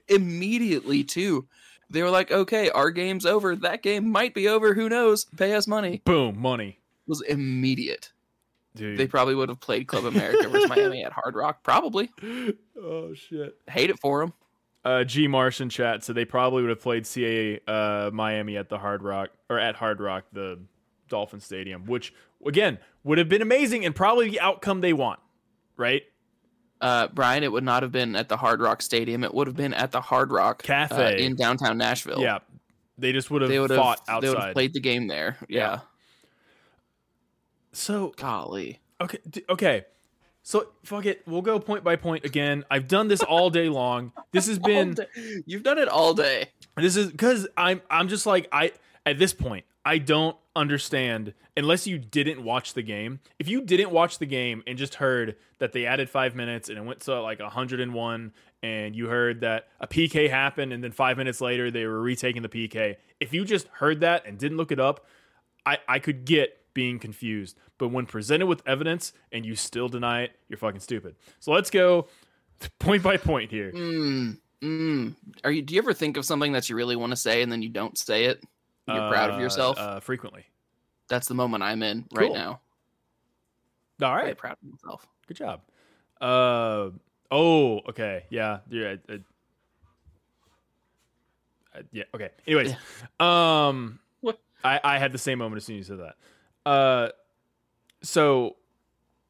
[0.08, 1.48] Immediately too.
[1.90, 3.56] They were like, "Okay, our game's over.
[3.56, 4.74] That game might be over.
[4.74, 5.26] Who knows?
[5.38, 6.70] Pay us money." Boom, money,
[7.08, 8.12] It was immediate.
[8.76, 8.98] dude.
[8.98, 11.64] They probably would have played Club America versus Miami at Hard Rock.
[11.64, 12.12] Probably.
[12.80, 13.58] oh shit.
[13.70, 14.34] Hate it for them.
[14.86, 18.78] uh, G Martian chat, so they probably would have played CA uh, Miami at the
[18.78, 20.60] Hard Rock or at Hard Rock, the
[21.08, 22.14] Dolphin Stadium, which
[22.46, 25.20] again would have been amazing and probably the outcome they want,
[25.78, 26.04] right?
[26.82, 29.24] Uh, Brian, it would not have been at the Hard Rock Stadium.
[29.24, 30.96] It would have been at the Hard Rock Cafe.
[30.96, 32.22] uh, in downtown Nashville.
[32.22, 32.40] Yeah,
[32.98, 34.22] they just would They have would fought have.
[34.22, 35.38] They would have played the game there.
[35.50, 35.60] Yeah.
[35.60, 35.80] Yeah.
[37.72, 38.80] So Golly.
[39.00, 39.86] okay, okay.
[40.42, 42.64] So fuck it, we'll go point by point again.
[42.72, 44.12] I've done this all day long.
[44.32, 44.96] This has been
[45.46, 46.48] You've done it all day.
[46.76, 48.72] This is because I'm I'm just like I
[49.06, 53.22] at this point I don't understand unless you didn't watch the game.
[53.40, 56.78] If you didn't watch the game and just heard that they added five minutes and
[56.78, 61.18] it went to like 101, and you heard that a PK happened and then five
[61.18, 62.98] minutes later they were retaking the PK.
[63.20, 65.08] If you just heard that and didn't look it up,
[65.66, 67.58] I I could get being confused.
[67.80, 71.16] But when presented with evidence and you still deny it, you're fucking stupid.
[71.40, 72.10] So let's go
[72.80, 73.72] point by point here.
[73.72, 75.16] Mm, mm.
[75.44, 75.64] Are you?
[75.64, 77.70] Do you ever think of something that you really want to say and then you
[77.70, 78.44] don't say it?
[78.94, 79.78] You're proud of Uh, yourself.
[79.78, 80.46] uh, frequently.
[81.08, 82.60] That's the moment I'm in right now.
[84.02, 84.24] All right.
[84.24, 85.08] Very proud of myself.
[85.28, 85.62] Good job.
[86.22, 86.90] Uh
[87.32, 88.26] oh, okay.
[88.30, 88.60] Yeah.
[88.70, 88.96] Yeah.
[89.08, 89.14] Uh,
[91.76, 92.04] uh, yeah.
[92.14, 92.30] Okay.
[92.48, 92.74] Anyways,
[93.20, 94.40] um, What?
[94.64, 96.16] I I had the same moment as soon as you said that.
[96.70, 97.10] Uh,
[98.02, 98.56] so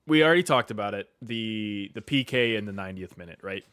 [0.08, 1.10] we already talked about it.
[1.22, 3.64] The the PK in the 90th minute, right?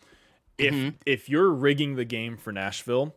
[0.59, 0.95] If Mhm.
[1.07, 3.15] if you're rigging the game for Nashville,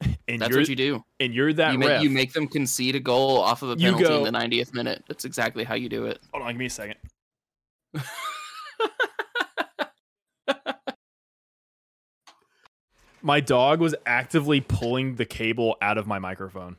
[0.28, 1.04] and That's you're what you do.
[1.20, 4.04] and you're that You make, you make them concede a goal off of a penalty
[4.04, 5.04] go- in the 90th minute.
[5.08, 6.20] That's exactly how you do it.
[6.32, 6.96] hold on, give me a second.
[13.22, 16.76] My dog was actively pulling the cable out of my microphone.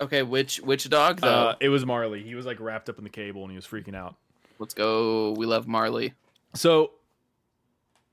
[0.00, 1.28] Okay, which which dog though?
[1.28, 2.22] Uh, it was Marley.
[2.22, 4.16] He was like wrapped up in the cable and he was freaking out.
[4.58, 5.32] Let's go.
[5.32, 6.14] We love Marley.
[6.54, 6.92] So,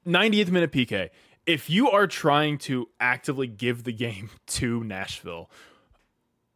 [0.06, 1.10] 90th minute PK.
[1.48, 5.50] If you are trying to actively give the game to Nashville,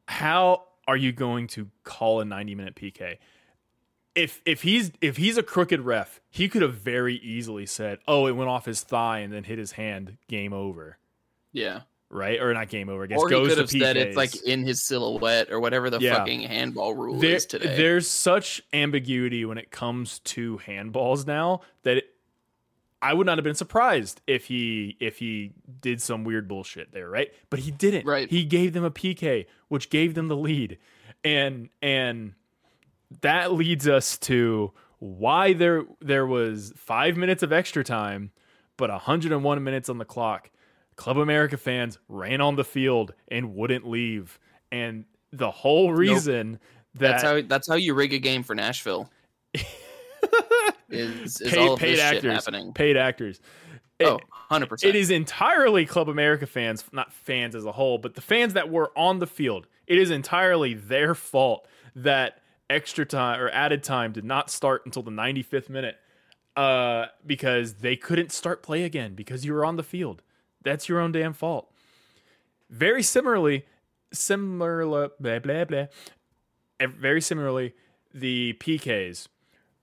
[0.07, 3.17] how are you going to call a 90 minute PK?
[4.13, 8.27] If if he's if he's a crooked ref, he could have very easily said, "Oh,
[8.27, 10.17] it went off his thigh and then hit his hand.
[10.27, 10.97] Game over."
[11.53, 11.81] Yeah.
[12.09, 12.41] Right?
[12.41, 13.03] Or not game over.
[13.03, 16.01] I guess Or he could have said it's like in his silhouette or whatever the
[16.01, 16.15] Yeah.
[16.15, 17.77] fucking handball rule there, is today.
[17.77, 22.13] there's such ambiguity when it comes to handballs now that it,
[23.01, 27.09] I would not have been surprised if he if he did some weird bullshit there,
[27.09, 27.33] right?
[27.49, 28.05] But he didn't.
[28.05, 28.29] Right.
[28.29, 30.77] He gave them a PK, which gave them the lead,
[31.23, 32.33] and and
[33.21, 38.31] that leads us to why there there was five minutes of extra time,
[38.77, 40.51] but 101 minutes on the clock.
[40.95, 44.37] Club America fans ran on the field and wouldn't leave,
[44.71, 46.59] and the whole reason
[46.93, 49.09] that that's how that's how you rig a game for Nashville.
[50.91, 52.73] is, is paid, all of paid this shit actors, happening.
[52.73, 53.39] paid actors.
[53.99, 54.83] It- Oh, 100%.
[54.83, 58.69] it is entirely Club America fans, not fans as a whole, but the fans that
[58.69, 59.67] were on the field.
[59.87, 65.03] It is entirely their fault that extra time or added time did not start until
[65.03, 65.97] the 95th minute
[66.55, 70.21] uh, because they couldn't start play again because you were on the field.
[70.63, 71.71] That's your own damn fault.
[72.69, 73.65] Very similarly,
[74.13, 75.85] similar blah blah blah.
[76.81, 77.73] Very similarly,
[78.13, 79.27] the PKs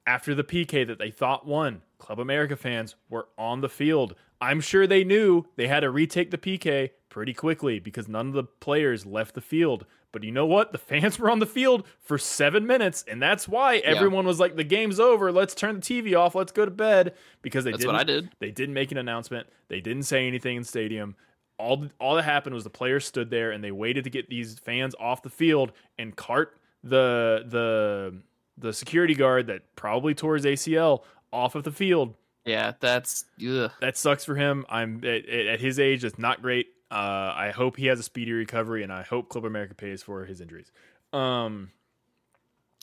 [0.09, 4.15] after the PK that they thought won, Club America fans were on the field.
[4.41, 8.33] I'm sure they knew they had to retake the PK pretty quickly because none of
[8.33, 9.85] the players left the field.
[10.11, 10.73] But you know what?
[10.73, 14.57] The fans were on the field for seven minutes, and that's why everyone was like,
[14.57, 15.31] "The game's over.
[15.31, 16.35] Let's turn the TV off.
[16.35, 17.93] Let's go to bed." Because they That's didn't.
[17.93, 18.31] what I did.
[18.39, 19.47] They didn't make an announcement.
[19.69, 21.17] They didn't say anything in stadium.
[21.59, 24.59] All all that happened was the players stood there and they waited to get these
[24.59, 28.23] fans off the field and cart the the
[28.59, 32.15] the security guard that probably tore his ACL off of the field.
[32.45, 33.71] Yeah, that's ugh.
[33.81, 34.65] That sucks for him.
[34.69, 36.05] I'm at, at his age.
[36.05, 36.69] It's not great.
[36.91, 40.25] Uh, I hope he has a speedy recovery, and I hope Club America pays for
[40.25, 40.73] his injuries.
[41.13, 41.71] Um,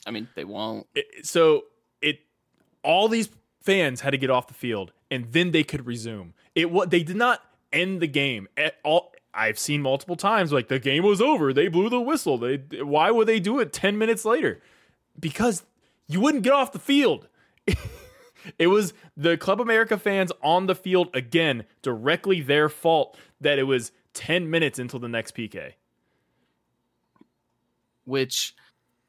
[0.06, 0.86] I mean, they won't.
[0.94, 1.64] it, so
[2.00, 2.20] it
[2.84, 3.28] all these
[3.62, 6.34] fans had to get off the field, and then they could resume.
[6.54, 9.12] It what they did not end the game at all.
[9.34, 11.52] I've seen multiple times like the game was over.
[11.52, 12.38] They blew the whistle.
[12.38, 14.62] They why would they do it ten minutes later?
[15.18, 15.62] Because
[16.08, 17.28] you wouldn't get off the field.
[18.58, 23.64] it was the Club America fans on the field again, directly their fault that it
[23.64, 25.72] was 10 minutes until the next PK.
[28.04, 28.54] which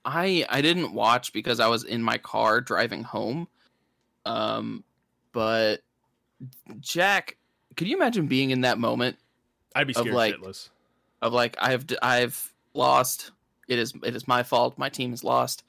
[0.05, 3.47] I I didn't watch because I was in my car driving home.
[4.25, 4.83] Um,
[5.33, 5.81] but
[6.79, 7.37] Jack,
[7.75, 9.17] could you imagine being in that moment
[9.75, 10.69] I'd be Of, like- shitless.
[11.21, 13.31] of like I've I've lost.
[13.67, 14.77] It is it is my fault.
[14.77, 15.63] My team has lost.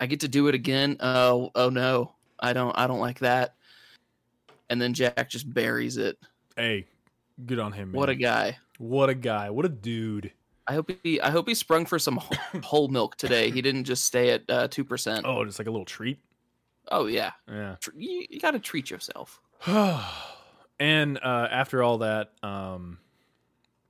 [0.00, 0.96] I get to do it again.
[1.00, 3.54] Oh oh no, I don't I don't like that.
[4.70, 6.18] And then Jack just buries it.
[6.56, 6.86] Hey,
[7.44, 7.92] good on him.
[7.92, 7.98] Man.
[7.98, 8.58] What a guy.
[8.78, 9.50] what a guy.
[9.50, 10.32] What a dude.
[10.66, 12.20] I hope he I hope he sprung for some
[12.62, 13.50] whole milk today.
[13.50, 15.26] He didn't just stay at uh, two percent.
[15.26, 16.18] Oh, just like a little treat.
[16.90, 17.76] Oh yeah, Yeah.
[17.94, 19.40] You, you got to treat yourself.
[19.66, 22.98] and uh, after all that, um,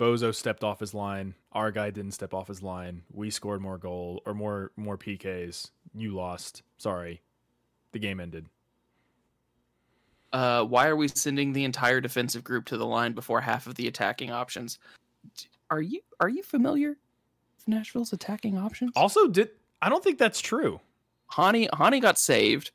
[0.00, 1.34] Bozo stepped off his line.
[1.52, 3.02] Our guy didn't step off his line.
[3.12, 5.70] We scored more goal or more more PKs.
[5.94, 6.62] You lost.
[6.78, 7.20] Sorry.
[7.92, 8.46] The game ended.
[10.32, 13.74] Uh, why are we sending the entire defensive group to the line before half of
[13.74, 14.78] the attacking options?
[15.70, 16.90] Are you are you familiar
[17.56, 18.92] with Nashville's attacking options?
[18.96, 19.50] Also, did
[19.82, 20.80] I don't think that's true.
[21.32, 22.70] Hani Hani got saved.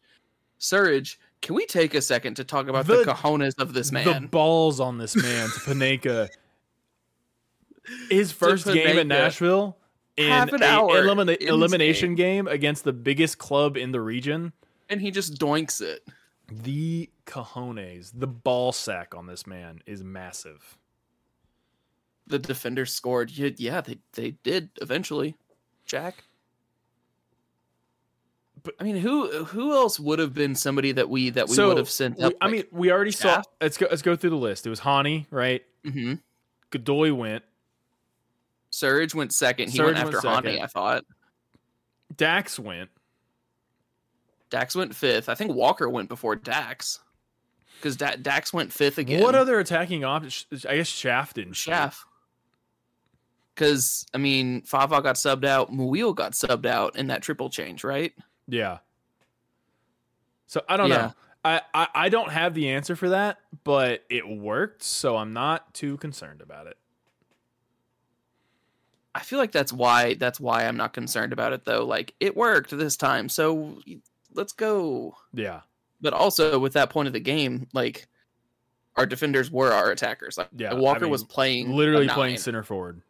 [0.60, 4.24] Surge, can we take a second to talk about the, The- cojones of this man?
[4.24, 6.30] The balls on this man to Panenka.
[8.10, 9.78] His first game in Nashville
[10.17, 14.54] in Half an hour elimina- elimination game against the biggest club in the region.
[14.89, 16.08] and he just doinks it.
[16.48, 20.78] The cojones, the ball sack on this man is massive.
[22.28, 23.32] The defender scored.
[23.32, 25.36] Yeah, they they did eventually.
[25.86, 26.24] Jack.
[28.63, 31.67] But- I mean, who who else would have been somebody that we that we So,
[31.69, 32.34] would have sent up?
[32.41, 33.41] I mean, we already saw.
[33.62, 33.88] Let's go.
[33.89, 34.65] Let's go through the list.
[34.65, 35.63] It was Hani, right?
[35.84, 36.13] hmm
[36.71, 37.43] Godoy went.
[38.76, 39.70] Surge went second.
[39.70, 40.62] He Surge went after Hani.
[40.62, 41.06] I thought
[42.16, 42.90] Dax went.
[44.50, 45.30] Dax went fifth.
[45.30, 47.00] I think Walker went before Dax
[47.78, 49.24] because da- Dax went fifth again.
[49.24, 50.66] What other attacking options?
[50.66, 51.54] I guess Shaft didn't.
[51.54, 52.00] Shaft?
[53.54, 55.72] Because I mean, Fafà got subbed out.
[55.72, 58.14] Muyl got subbed out in that triple change, right?
[58.48, 58.80] Yeah.
[60.48, 60.98] So I don't Yeah.
[60.98, 61.14] know.
[61.46, 65.74] I, I I don't have the answer for that, but it worked, so I'm not
[65.74, 66.78] too concerned about it.
[69.15, 71.86] I feel like that's why that's why I'm not concerned about it though.
[71.86, 73.80] Like it worked this time, so
[74.34, 75.15] let's go.
[75.34, 75.62] Yeah.
[76.01, 78.08] But also with that point of the game, like
[78.97, 80.38] our defenders were our attackers.
[80.38, 83.01] Like Yeah, I Walker mean, was playing Literally playing center forward.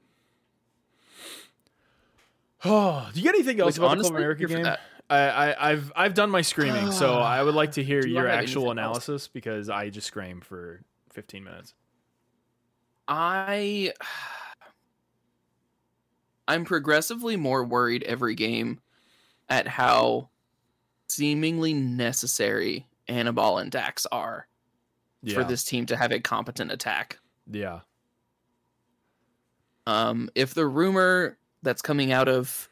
[2.64, 4.66] Oh, do you get anything else Like, about the Club America game?
[5.10, 8.28] I, I, I've I've done my screaming, so I would like to hear Do your
[8.28, 9.08] actual anything else?
[9.08, 10.82] analysis because I just screamed for
[11.14, 11.74] 15 minutes.
[13.08, 13.94] I
[16.48, 18.80] I'm progressively more worried every game
[19.50, 20.30] at how
[21.08, 24.48] seemingly necessary Aníbal and Dax are
[25.22, 27.20] Yeah, for this team to have a competent attack.
[27.52, 27.82] yeah,
[29.88, 32.70] Um, if the rumor that's coming out of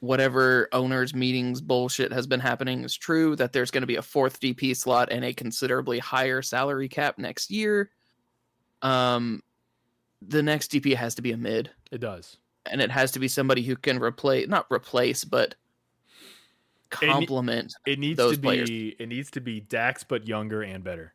[0.00, 4.02] whatever owners meetings bullshit has been happening is true, that there's going to be a
[4.02, 7.90] fourth DP slot and a considerably higher salary cap next year,
[8.82, 9.42] um,
[10.20, 12.36] the next DP has to be a mid, it does.
[12.70, 15.54] And it has to be somebody who can replace, not replace, but
[16.90, 17.74] complement.
[17.86, 18.68] It needs Those to players.
[18.68, 21.12] be it needs to be Dax, but younger and better.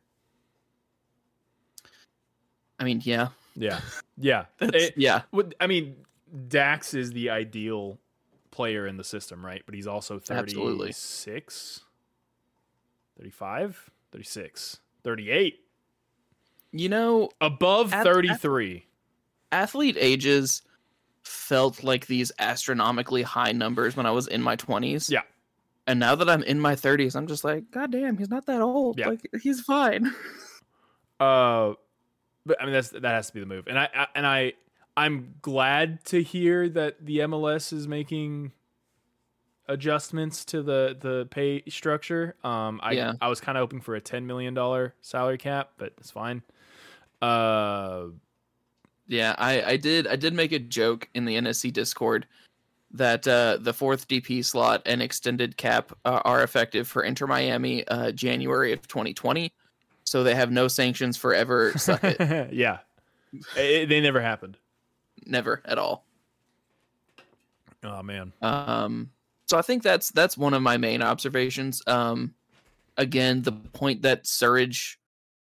[2.78, 3.80] I mean, yeah, Yeah,
[4.16, 4.46] yeah.
[4.60, 5.22] It- yeah,
[5.60, 5.96] I mean,
[6.48, 7.98] Dax is the ideal
[8.50, 9.62] player in the system, right?
[9.64, 10.88] But he's also Absolutely.
[10.88, 11.80] 36,
[13.18, 15.60] 35, 36, 38.
[16.72, 18.86] You know, Above At- 33.
[19.52, 20.62] athlete ages
[21.24, 25.10] felt like these astronomically high numbers when I was in my 20s.
[25.10, 25.22] Yeah.
[25.86, 28.60] And now that I'm in my 30s, I'm just like, God damn, he's not that
[28.60, 28.98] old.
[28.98, 29.08] Yeah.
[29.08, 30.12] Like, he's fine.
[31.20, 31.74] Uh,
[32.44, 34.54] but I mean that's that has to be the move, and I, I and I
[34.96, 38.50] I'm glad to hear that the MLS is making
[39.68, 42.34] adjustments to the the pay structure.
[42.42, 43.12] Um, I Yeah.
[43.20, 46.42] I was kind of hoping for a ten million dollar salary cap, but it's fine.
[47.20, 48.06] Uh,
[49.12, 52.26] Yeah, I, I did I did make a joke in the NSC Discord
[52.92, 57.86] that uh, the fourth DP slot and extended cap uh, are effective for Inter Miami
[57.88, 59.52] uh, January of 2020,
[60.04, 61.72] so they have no sanctions forever.
[61.76, 62.78] Suck it, yeah,
[63.56, 64.56] It- they never happened.
[65.26, 66.04] never at all.
[67.84, 69.10] Oh man, Um,
[69.46, 71.82] so I think that's that's one of my main observations.
[71.86, 72.32] Um,
[72.96, 74.96] again, the point that Surridge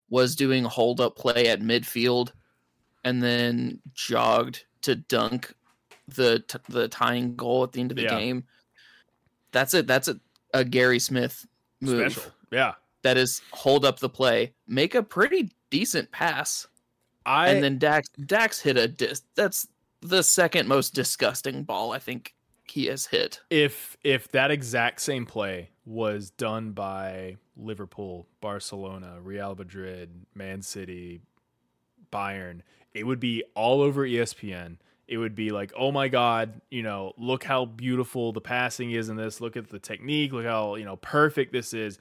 [0.10, 2.32] was doing hold up play at midfield
[3.08, 5.54] and then jogged to dunk
[6.08, 8.20] the t- the tying goal at the end of the Yeah.
[8.20, 8.44] game.
[9.52, 9.88] That's it.
[9.88, 10.20] That's a,
[10.54, 11.46] a Gary Smith
[11.82, 12.12] move.
[12.12, 12.32] special.
[12.52, 16.68] Yeah, That is hold up the play, make a pretty decent pass,
[17.26, 19.22] I and then Dax Dax hit a dis.
[19.36, 19.68] That's
[20.02, 22.34] the second most disgusting ball I think
[22.70, 23.42] he has hit.
[23.50, 31.22] if if that exact same play was done by Liverpool, Barcelona, Real Madrid, Man City,
[32.12, 32.62] Bayern,
[32.98, 34.78] it would be all over ESPN.
[35.08, 39.08] It would be like, oh my god, you know, look how beautiful the passing is
[39.08, 39.40] in this.
[39.40, 40.34] Look at the technique.
[40.34, 42.00] Look how you know perfect this is.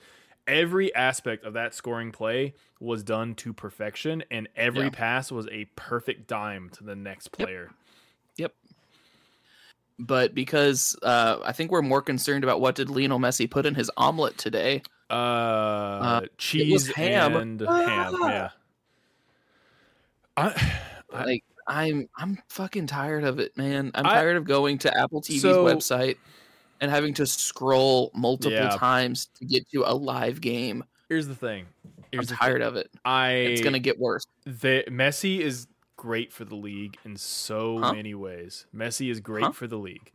[0.49, 4.91] Every aspect of that scoring play was done to perfection, and every Yeah.
[4.91, 7.71] pass was a perfect dime to the next player.
[8.37, 8.53] Yep.
[9.99, 13.75] But because uh, I think we're more concerned about what did Lionel Messi put in
[13.75, 14.83] his omelet today.
[15.09, 17.35] Uh, cheese ham.
[17.37, 17.69] and ham.
[17.69, 18.29] Ah.
[18.29, 18.49] Yeah.
[20.37, 20.49] I,
[21.13, 23.91] I- Like I'm, I'm fucking tired of it, man.
[23.95, 26.17] I'm I- tired of going to Apple TV's So- website
[26.81, 28.77] and having to scroll multiple Yeah.
[28.77, 30.85] times to get to a live game.
[31.09, 31.67] here's the thing.
[32.13, 32.69] Here's I'm tired thing.
[32.69, 32.91] of it.
[33.05, 34.27] I It's gonna get worse.
[34.45, 35.67] the Messi is
[35.97, 37.93] great for the league in so Huh?
[37.95, 38.67] many ways.
[38.75, 39.53] Messi is great Huh?
[39.53, 40.13] for the league.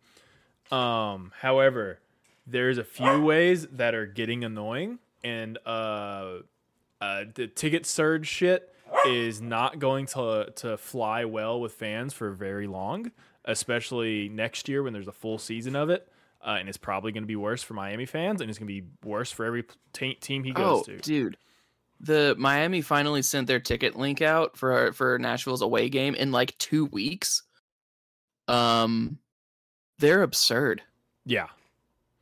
[0.72, 2.00] Um, however,
[2.48, 6.40] there's a few ways that are getting annoying, and uh,
[7.02, 8.71] uh, the ticket surge shit
[9.08, 13.12] is not going to to fly well with fans for very long,
[13.46, 16.08] especially next year when there's a full season of it.
[16.44, 18.74] Uh, and it's probably going to be worse for Miami fans, and it's going to
[18.82, 19.64] be worse for every
[19.94, 20.98] t- team he goes Oh, to.
[20.98, 21.38] dude.
[22.00, 26.58] The Miami finally sent their ticket link out for for Nashville's away game in like
[26.58, 27.44] two weeks.
[28.48, 29.20] Um,
[30.00, 30.82] they're absurd.
[31.26, 31.48] Yeah,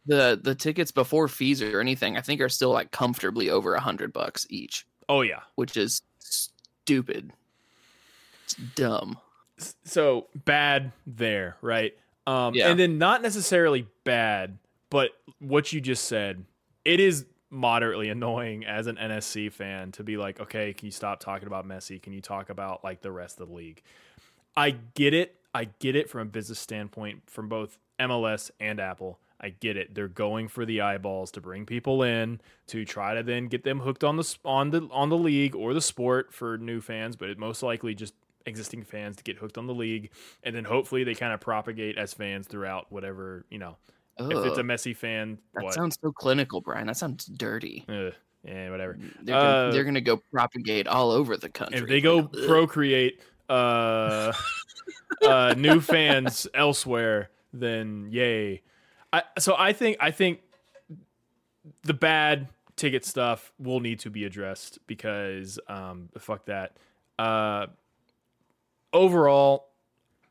[0.05, 3.80] the The tickets before fees or anything, I think, are still like comfortably over a
[3.80, 5.39] hundred bucks each, oh yeah.
[5.55, 6.01] which is
[6.89, 7.31] stupid.
[8.45, 9.17] It's dumb.
[9.83, 11.95] So bad there, right?
[12.25, 12.69] Um, Yeah.
[12.69, 14.57] and then not necessarily bad,
[14.89, 16.45] but what you just said,
[16.85, 21.19] it is moderately annoying as an NSC fan to be like, okay, can you stop
[21.19, 22.01] talking about Messi?
[22.01, 23.81] Can you talk about like the rest of the league?
[24.55, 25.35] I get it.
[25.53, 29.19] I get it from a business standpoint from both MLS and Apple.
[29.41, 29.95] I get it.
[29.95, 33.79] They're going for the eyeballs to bring people in to try to then get them
[33.79, 37.29] hooked on the on the on the league or the sport for new fans, but
[37.29, 38.13] it most likely just
[38.45, 40.11] existing fans to get hooked on the league,
[40.43, 43.77] and then hopefully they kind of propagate as fans throughout whatever you know.
[44.21, 45.73] If it's a messy fan, that what?
[45.73, 46.87] sounds so clinical, Brian.
[46.87, 47.85] That sounds dirty.
[47.87, 48.13] Ugh,
[48.43, 48.97] yeah, whatever.
[49.21, 51.79] They're gonna, Uh, they're gonna go propagate all over the country.
[51.79, 52.35] If they go ugh.
[52.45, 54.33] procreate uh,
[55.25, 58.61] uh, new fans elsewhere, then yay.
[59.12, 60.41] I, so I think I think
[61.84, 66.78] the bad ticket stuff will need to be addressed because um, fuck that.
[67.18, 67.68] Uh,
[68.93, 69.68] overall,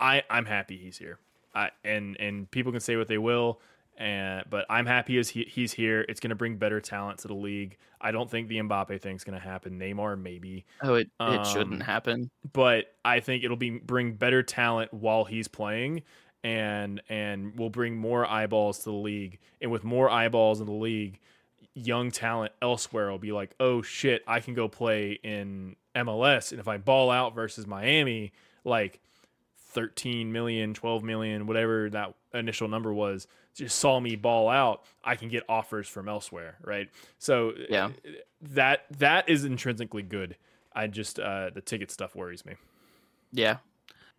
[0.00, 1.18] I I'm happy he's here.
[1.54, 3.60] I and and people can say what they will,
[3.96, 6.04] and but I'm happy as he, he's here.
[6.08, 7.76] It's going to bring better talent to the league.
[8.00, 9.78] I don't think the Mbappe thing's going to happen.
[9.78, 12.30] Neymar maybe, oh, it, it um, shouldn't happen.
[12.52, 16.02] but I think it'll be bring better talent while he's playing,
[16.44, 19.38] and and will bring more eyeballs to the league.
[19.60, 21.18] And with more eyeballs in the league,
[21.74, 26.60] young talent elsewhere will be like, oh shit, I can go play in MLS, and
[26.60, 28.32] if I ball out versus Miami,
[28.64, 29.00] like
[29.70, 35.16] 13 million, 12 million, whatever that initial number was, just saw me ball out, I
[35.16, 36.88] can get offers from elsewhere, right?
[37.18, 37.90] So Yeah.
[38.40, 40.36] that that is intrinsically good.
[40.72, 42.54] I just uh the ticket stuff worries me.
[43.32, 43.56] Yeah,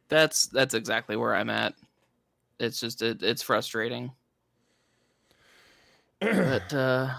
[0.09, 1.73] that's that's exactly where I'm at.
[2.59, 4.11] It's just it, it's frustrating.
[6.19, 7.13] but uh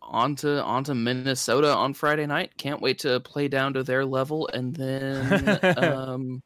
[0.00, 2.56] on to on to Minnesota on Friday night.
[2.56, 6.42] Can't wait to play down to their level and then um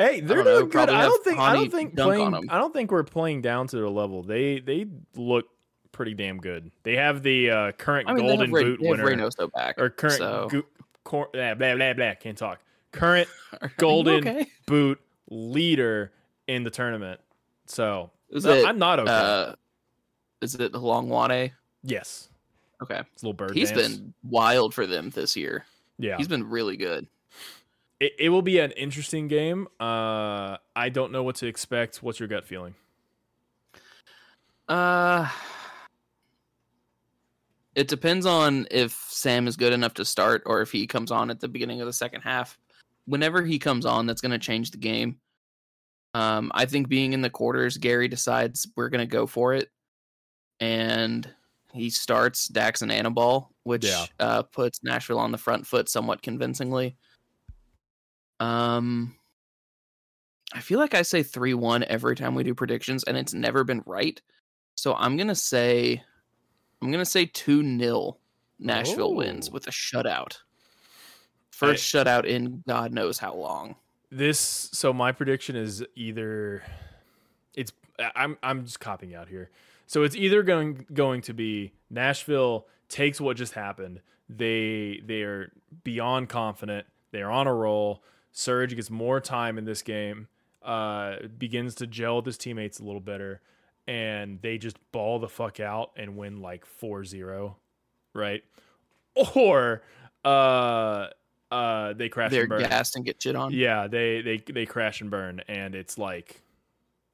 [0.00, 0.88] Hey, they're know, doing good.
[0.88, 2.48] I don't think I don't think playing.
[2.48, 4.22] I don't think we're playing down to their level.
[4.22, 5.48] They they look
[5.92, 6.70] pretty damn good.
[6.84, 9.78] They have the uh, current I mean golden Ray, boot winner Reynoso back.
[9.78, 10.48] or current so.
[10.50, 10.62] go-
[11.04, 12.60] cor- blah, blah blah blah can't talk.
[12.92, 13.28] Current
[13.76, 14.46] golden okay?
[14.66, 16.12] boot leader
[16.50, 17.20] in the tournament.
[17.66, 19.10] So no, it I'm not okay.
[19.10, 19.54] uh
[20.42, 21.52] is it Hlongwane?
[21.82, 22.28] yes,
[22.82, 23.00] Okay.
[23.12, 23.54] it's a little bird.
[23.54, 23.96] He's dance.
[23.98, 25.64] been wild for them this year.
[25.98, 26.16] yeah.
[26.16, 27.06] He's been really good.
[28.00, 29.68] It, it will be an interesting game.
[29.78, 32.02] Uh, I don't know what to expect.
[32.02, 32.74] What's your gut feeling?
[34.68, 35.28] Uh
[37.74, 41.30] it depends on if Sam is good enough to start or if he comes on
[41.30, 42.58] at the beginning of the second half.
[43.06, 45.18] Whenever he comes on, that's going to change the game.
[46.14, 49.70] Um, I think being in the quarters, Gary decides we're going to go for it,
[50.58, 51.28] and
[51.72, 54.06] he starts Dax and Aníbal, which Yeah.
[54.18, 56.96] uh, puts Nashville on the front foot somewhat convincingly.
[58.40, 59.16] Um,
[60.52, 63.62] I feel like I say three one every time we do predictions, and it's never
[63.64, 64.20] been right.
[64.74, 66.02] So I'm gonna say,
[66.82, 68.16] I'm gonna say two 0
[68.58, 69.52] Nashville wins Oh.
[69.52, 70.38] with a shutout.
[71.52, 73.76] First shutout in God knows how long.
[74.10, 76.62] This so my prediction is either
[77.54, 77.72] it's
[78.16, 79.50] I'm I'm just copying out here.
[79.86, 84.00] So it's either going going to be Nashville takes what just happened.
[84.28, 85.52] They they are
[85.84, 86.86] beyond confident.
[87.12, 88.02] They are on a roll.
[88.32, 90.28] Serge gets more time in this game.
[90.62, 93.40] Uh, begins to gel with his teammates a little better,
[93.88, 97.54] and they just ball the fuck out and win like 4-0,
[98.14, 98.44] right?
[99.34, 99.82] Or
[100.24, 101.08] uh
[101.50, 102.62] uh they crash They're and burn.
[102.62, 103.52] gassed and get shit on.
[103.52, 106.42] Yeah, they they they crash and burn, and it's like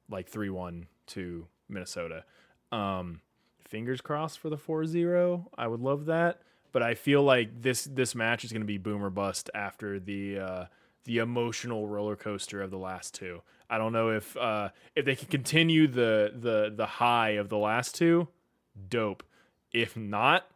[0.09, 2.23] like three one to Minnesota.
[2.71, 3.21] Um,
[3.67, 5.45] fingers crossed for the 4-0.
[5.57, 8.77] I would love that, but I feel like this this match is going to be
[8.77, 10.65] boomer bust after the uh,
[11.05, 13.41] the emotional roller coaster of the last two.
[13.69, 17.57] I don't know if uh, if they can continue the the the high of the
[17.57, 18.27] last two,
[18.89, 19.23] dope.
[19.73, 20.47] If not,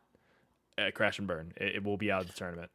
[0.78, 1.54] uh, crash and burn.
[1.58, 2.72] It, it will be out of the tournament.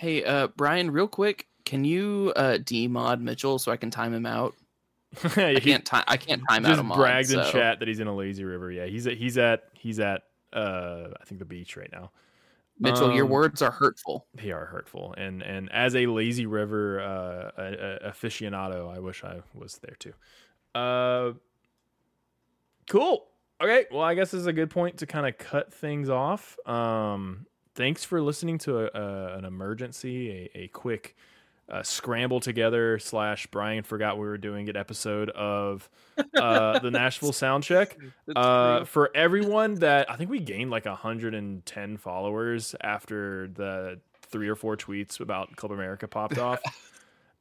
[0.00, 4.24] Hey, uh, Brian, real quick, can you uh demod Mitchell so I can time him
[4.24, 4.54] out?
[5.36, 6.04] I can't time.
[6.08, 8.72] I can't time out just bragged in so- chat that he's in a lazy river.
[8.72, 10.22] Yeah, he's at he's at he's at
[10.54, 12.12] uh I think the beach right now.
[12.78, 14.26] Mitchell, your Um, words are hurtful.
[14.32, 19.22] They are hurtful, and and as a lazy river uh, a, a aficionado, I wish
[19.22, 20.14] I was there too.
[20.74, 21.34] Uh,
[22.88, 23.26] cool.
[23.60, 26.56] Okay, well, I guess this is a good point to kind of cut things off.
[26.66, 27.44] Um,
[27.74, 31.16] thanks for listening to a, a, an emergency, a, a quick
[31.70, 35.88] uh, scramble together slash Brian forgot we were doing it episode of
[36.34, 37.96] uh, the Nashville Soundcheck.
[38.34, 44.00] Uh, for everyone that I think we gained like 110 followers after the
[44.30, 46.60] three or four tweets about Club America popped off.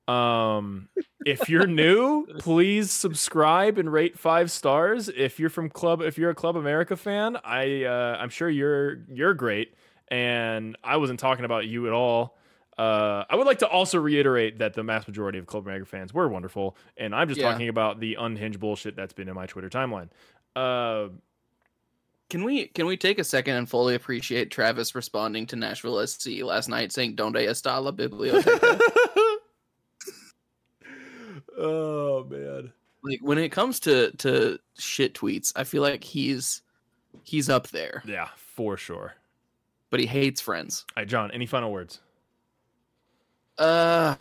[0.08, 0.90] Um,
[1.26, 5.10] if you're new, please subscribe and rate five stars.
[5.10, 9.00] If you're from Club, if you're a Club America fan, I uh, I'm sure you're
[9.08, 9.76] you're great,
[10.12, 12.38] and I wasn't talking about you at all.
[12.78, 16.14] Uh, I would like to also reiterate that the mass majority of Club America fans
[16.14, 17.52] were wonderful, and I'm just Yeah.
[17.52, 20.10] talking about the unhinged bullshit that's been in my Twitter timeline.
[20.56, 21.10] Uh,
[22.30, 26.42] Can we can we take a second and fully appreciate Travis responding to Nashville SC
[26.44, 28.80] last night saying "Donde está la biblioteca"?
[31.58, 32.72] oh man.
[33.04, 36.62] like when it comes to to shit tweets, I feel like he's
[37.24, 39.14] he's up there, Yeah, for sure.
[39.90, 40.86] But he hates friends.
[40.96, 42.00] All right, John, any final words?
[43.58, 44.16] Uh,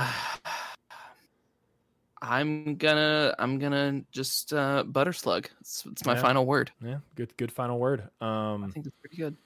[2.20, 5.48] I'm gonna I'm gonna just uh butter slug.
[5.60, 6.20] It's, it's my Yeah.
[6.22, 6.72] final word.
[6.84, 8.02] Yeah, good good final word.
[8.20, 9.36] Um I think it's pretty good.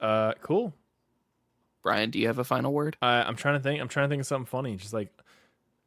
[0.00, 0.72] uh cool.
[1.82, 2.96] Brian, do you have a final word?
[3.02, 4.76] I I'm trying to think I'm trying to think of something funny.
[4.76, 5.12] Just like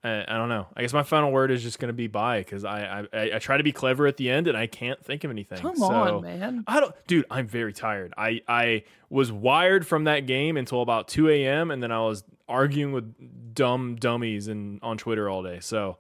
[0.06, 0.68] I, I don't know.
[0.76, 3.58] I guess my final word is just gonna be bye because I, I I try
[3.58, 5.58] to be clever at the end and I can't think of anything.
[5.58, 6.64] Come so, on, man.
[6.68, 7.26] I don't, dude.
[7.32, 8.14] I'm very tired.
[8.16, 11.72] I I was wired from that game until about 2 a.m.
[11.72, 15.60] and then I was arguing with dumb dummies and on Twitter all day.
[15.60, 15.98] So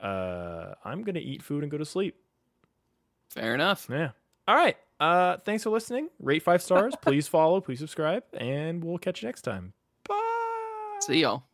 [0.00, 2.16] uh, I'm gonna eat food and go to sleep.
[3.30, 3.88] Fair enough.
[3.90, 4.10] Yeah.
[4.46, 4.76] All right.
[5.00, 6.08] Uh, thanks for listening.
[6.20, 6.94] Rate five stars.
[7.02, 7.60] please follow.
[7.60, 9.72] Please subscribe, and we'll catch you next time.
[10.06, 10.98] Bye.
[11.00, 11.49] See y'all.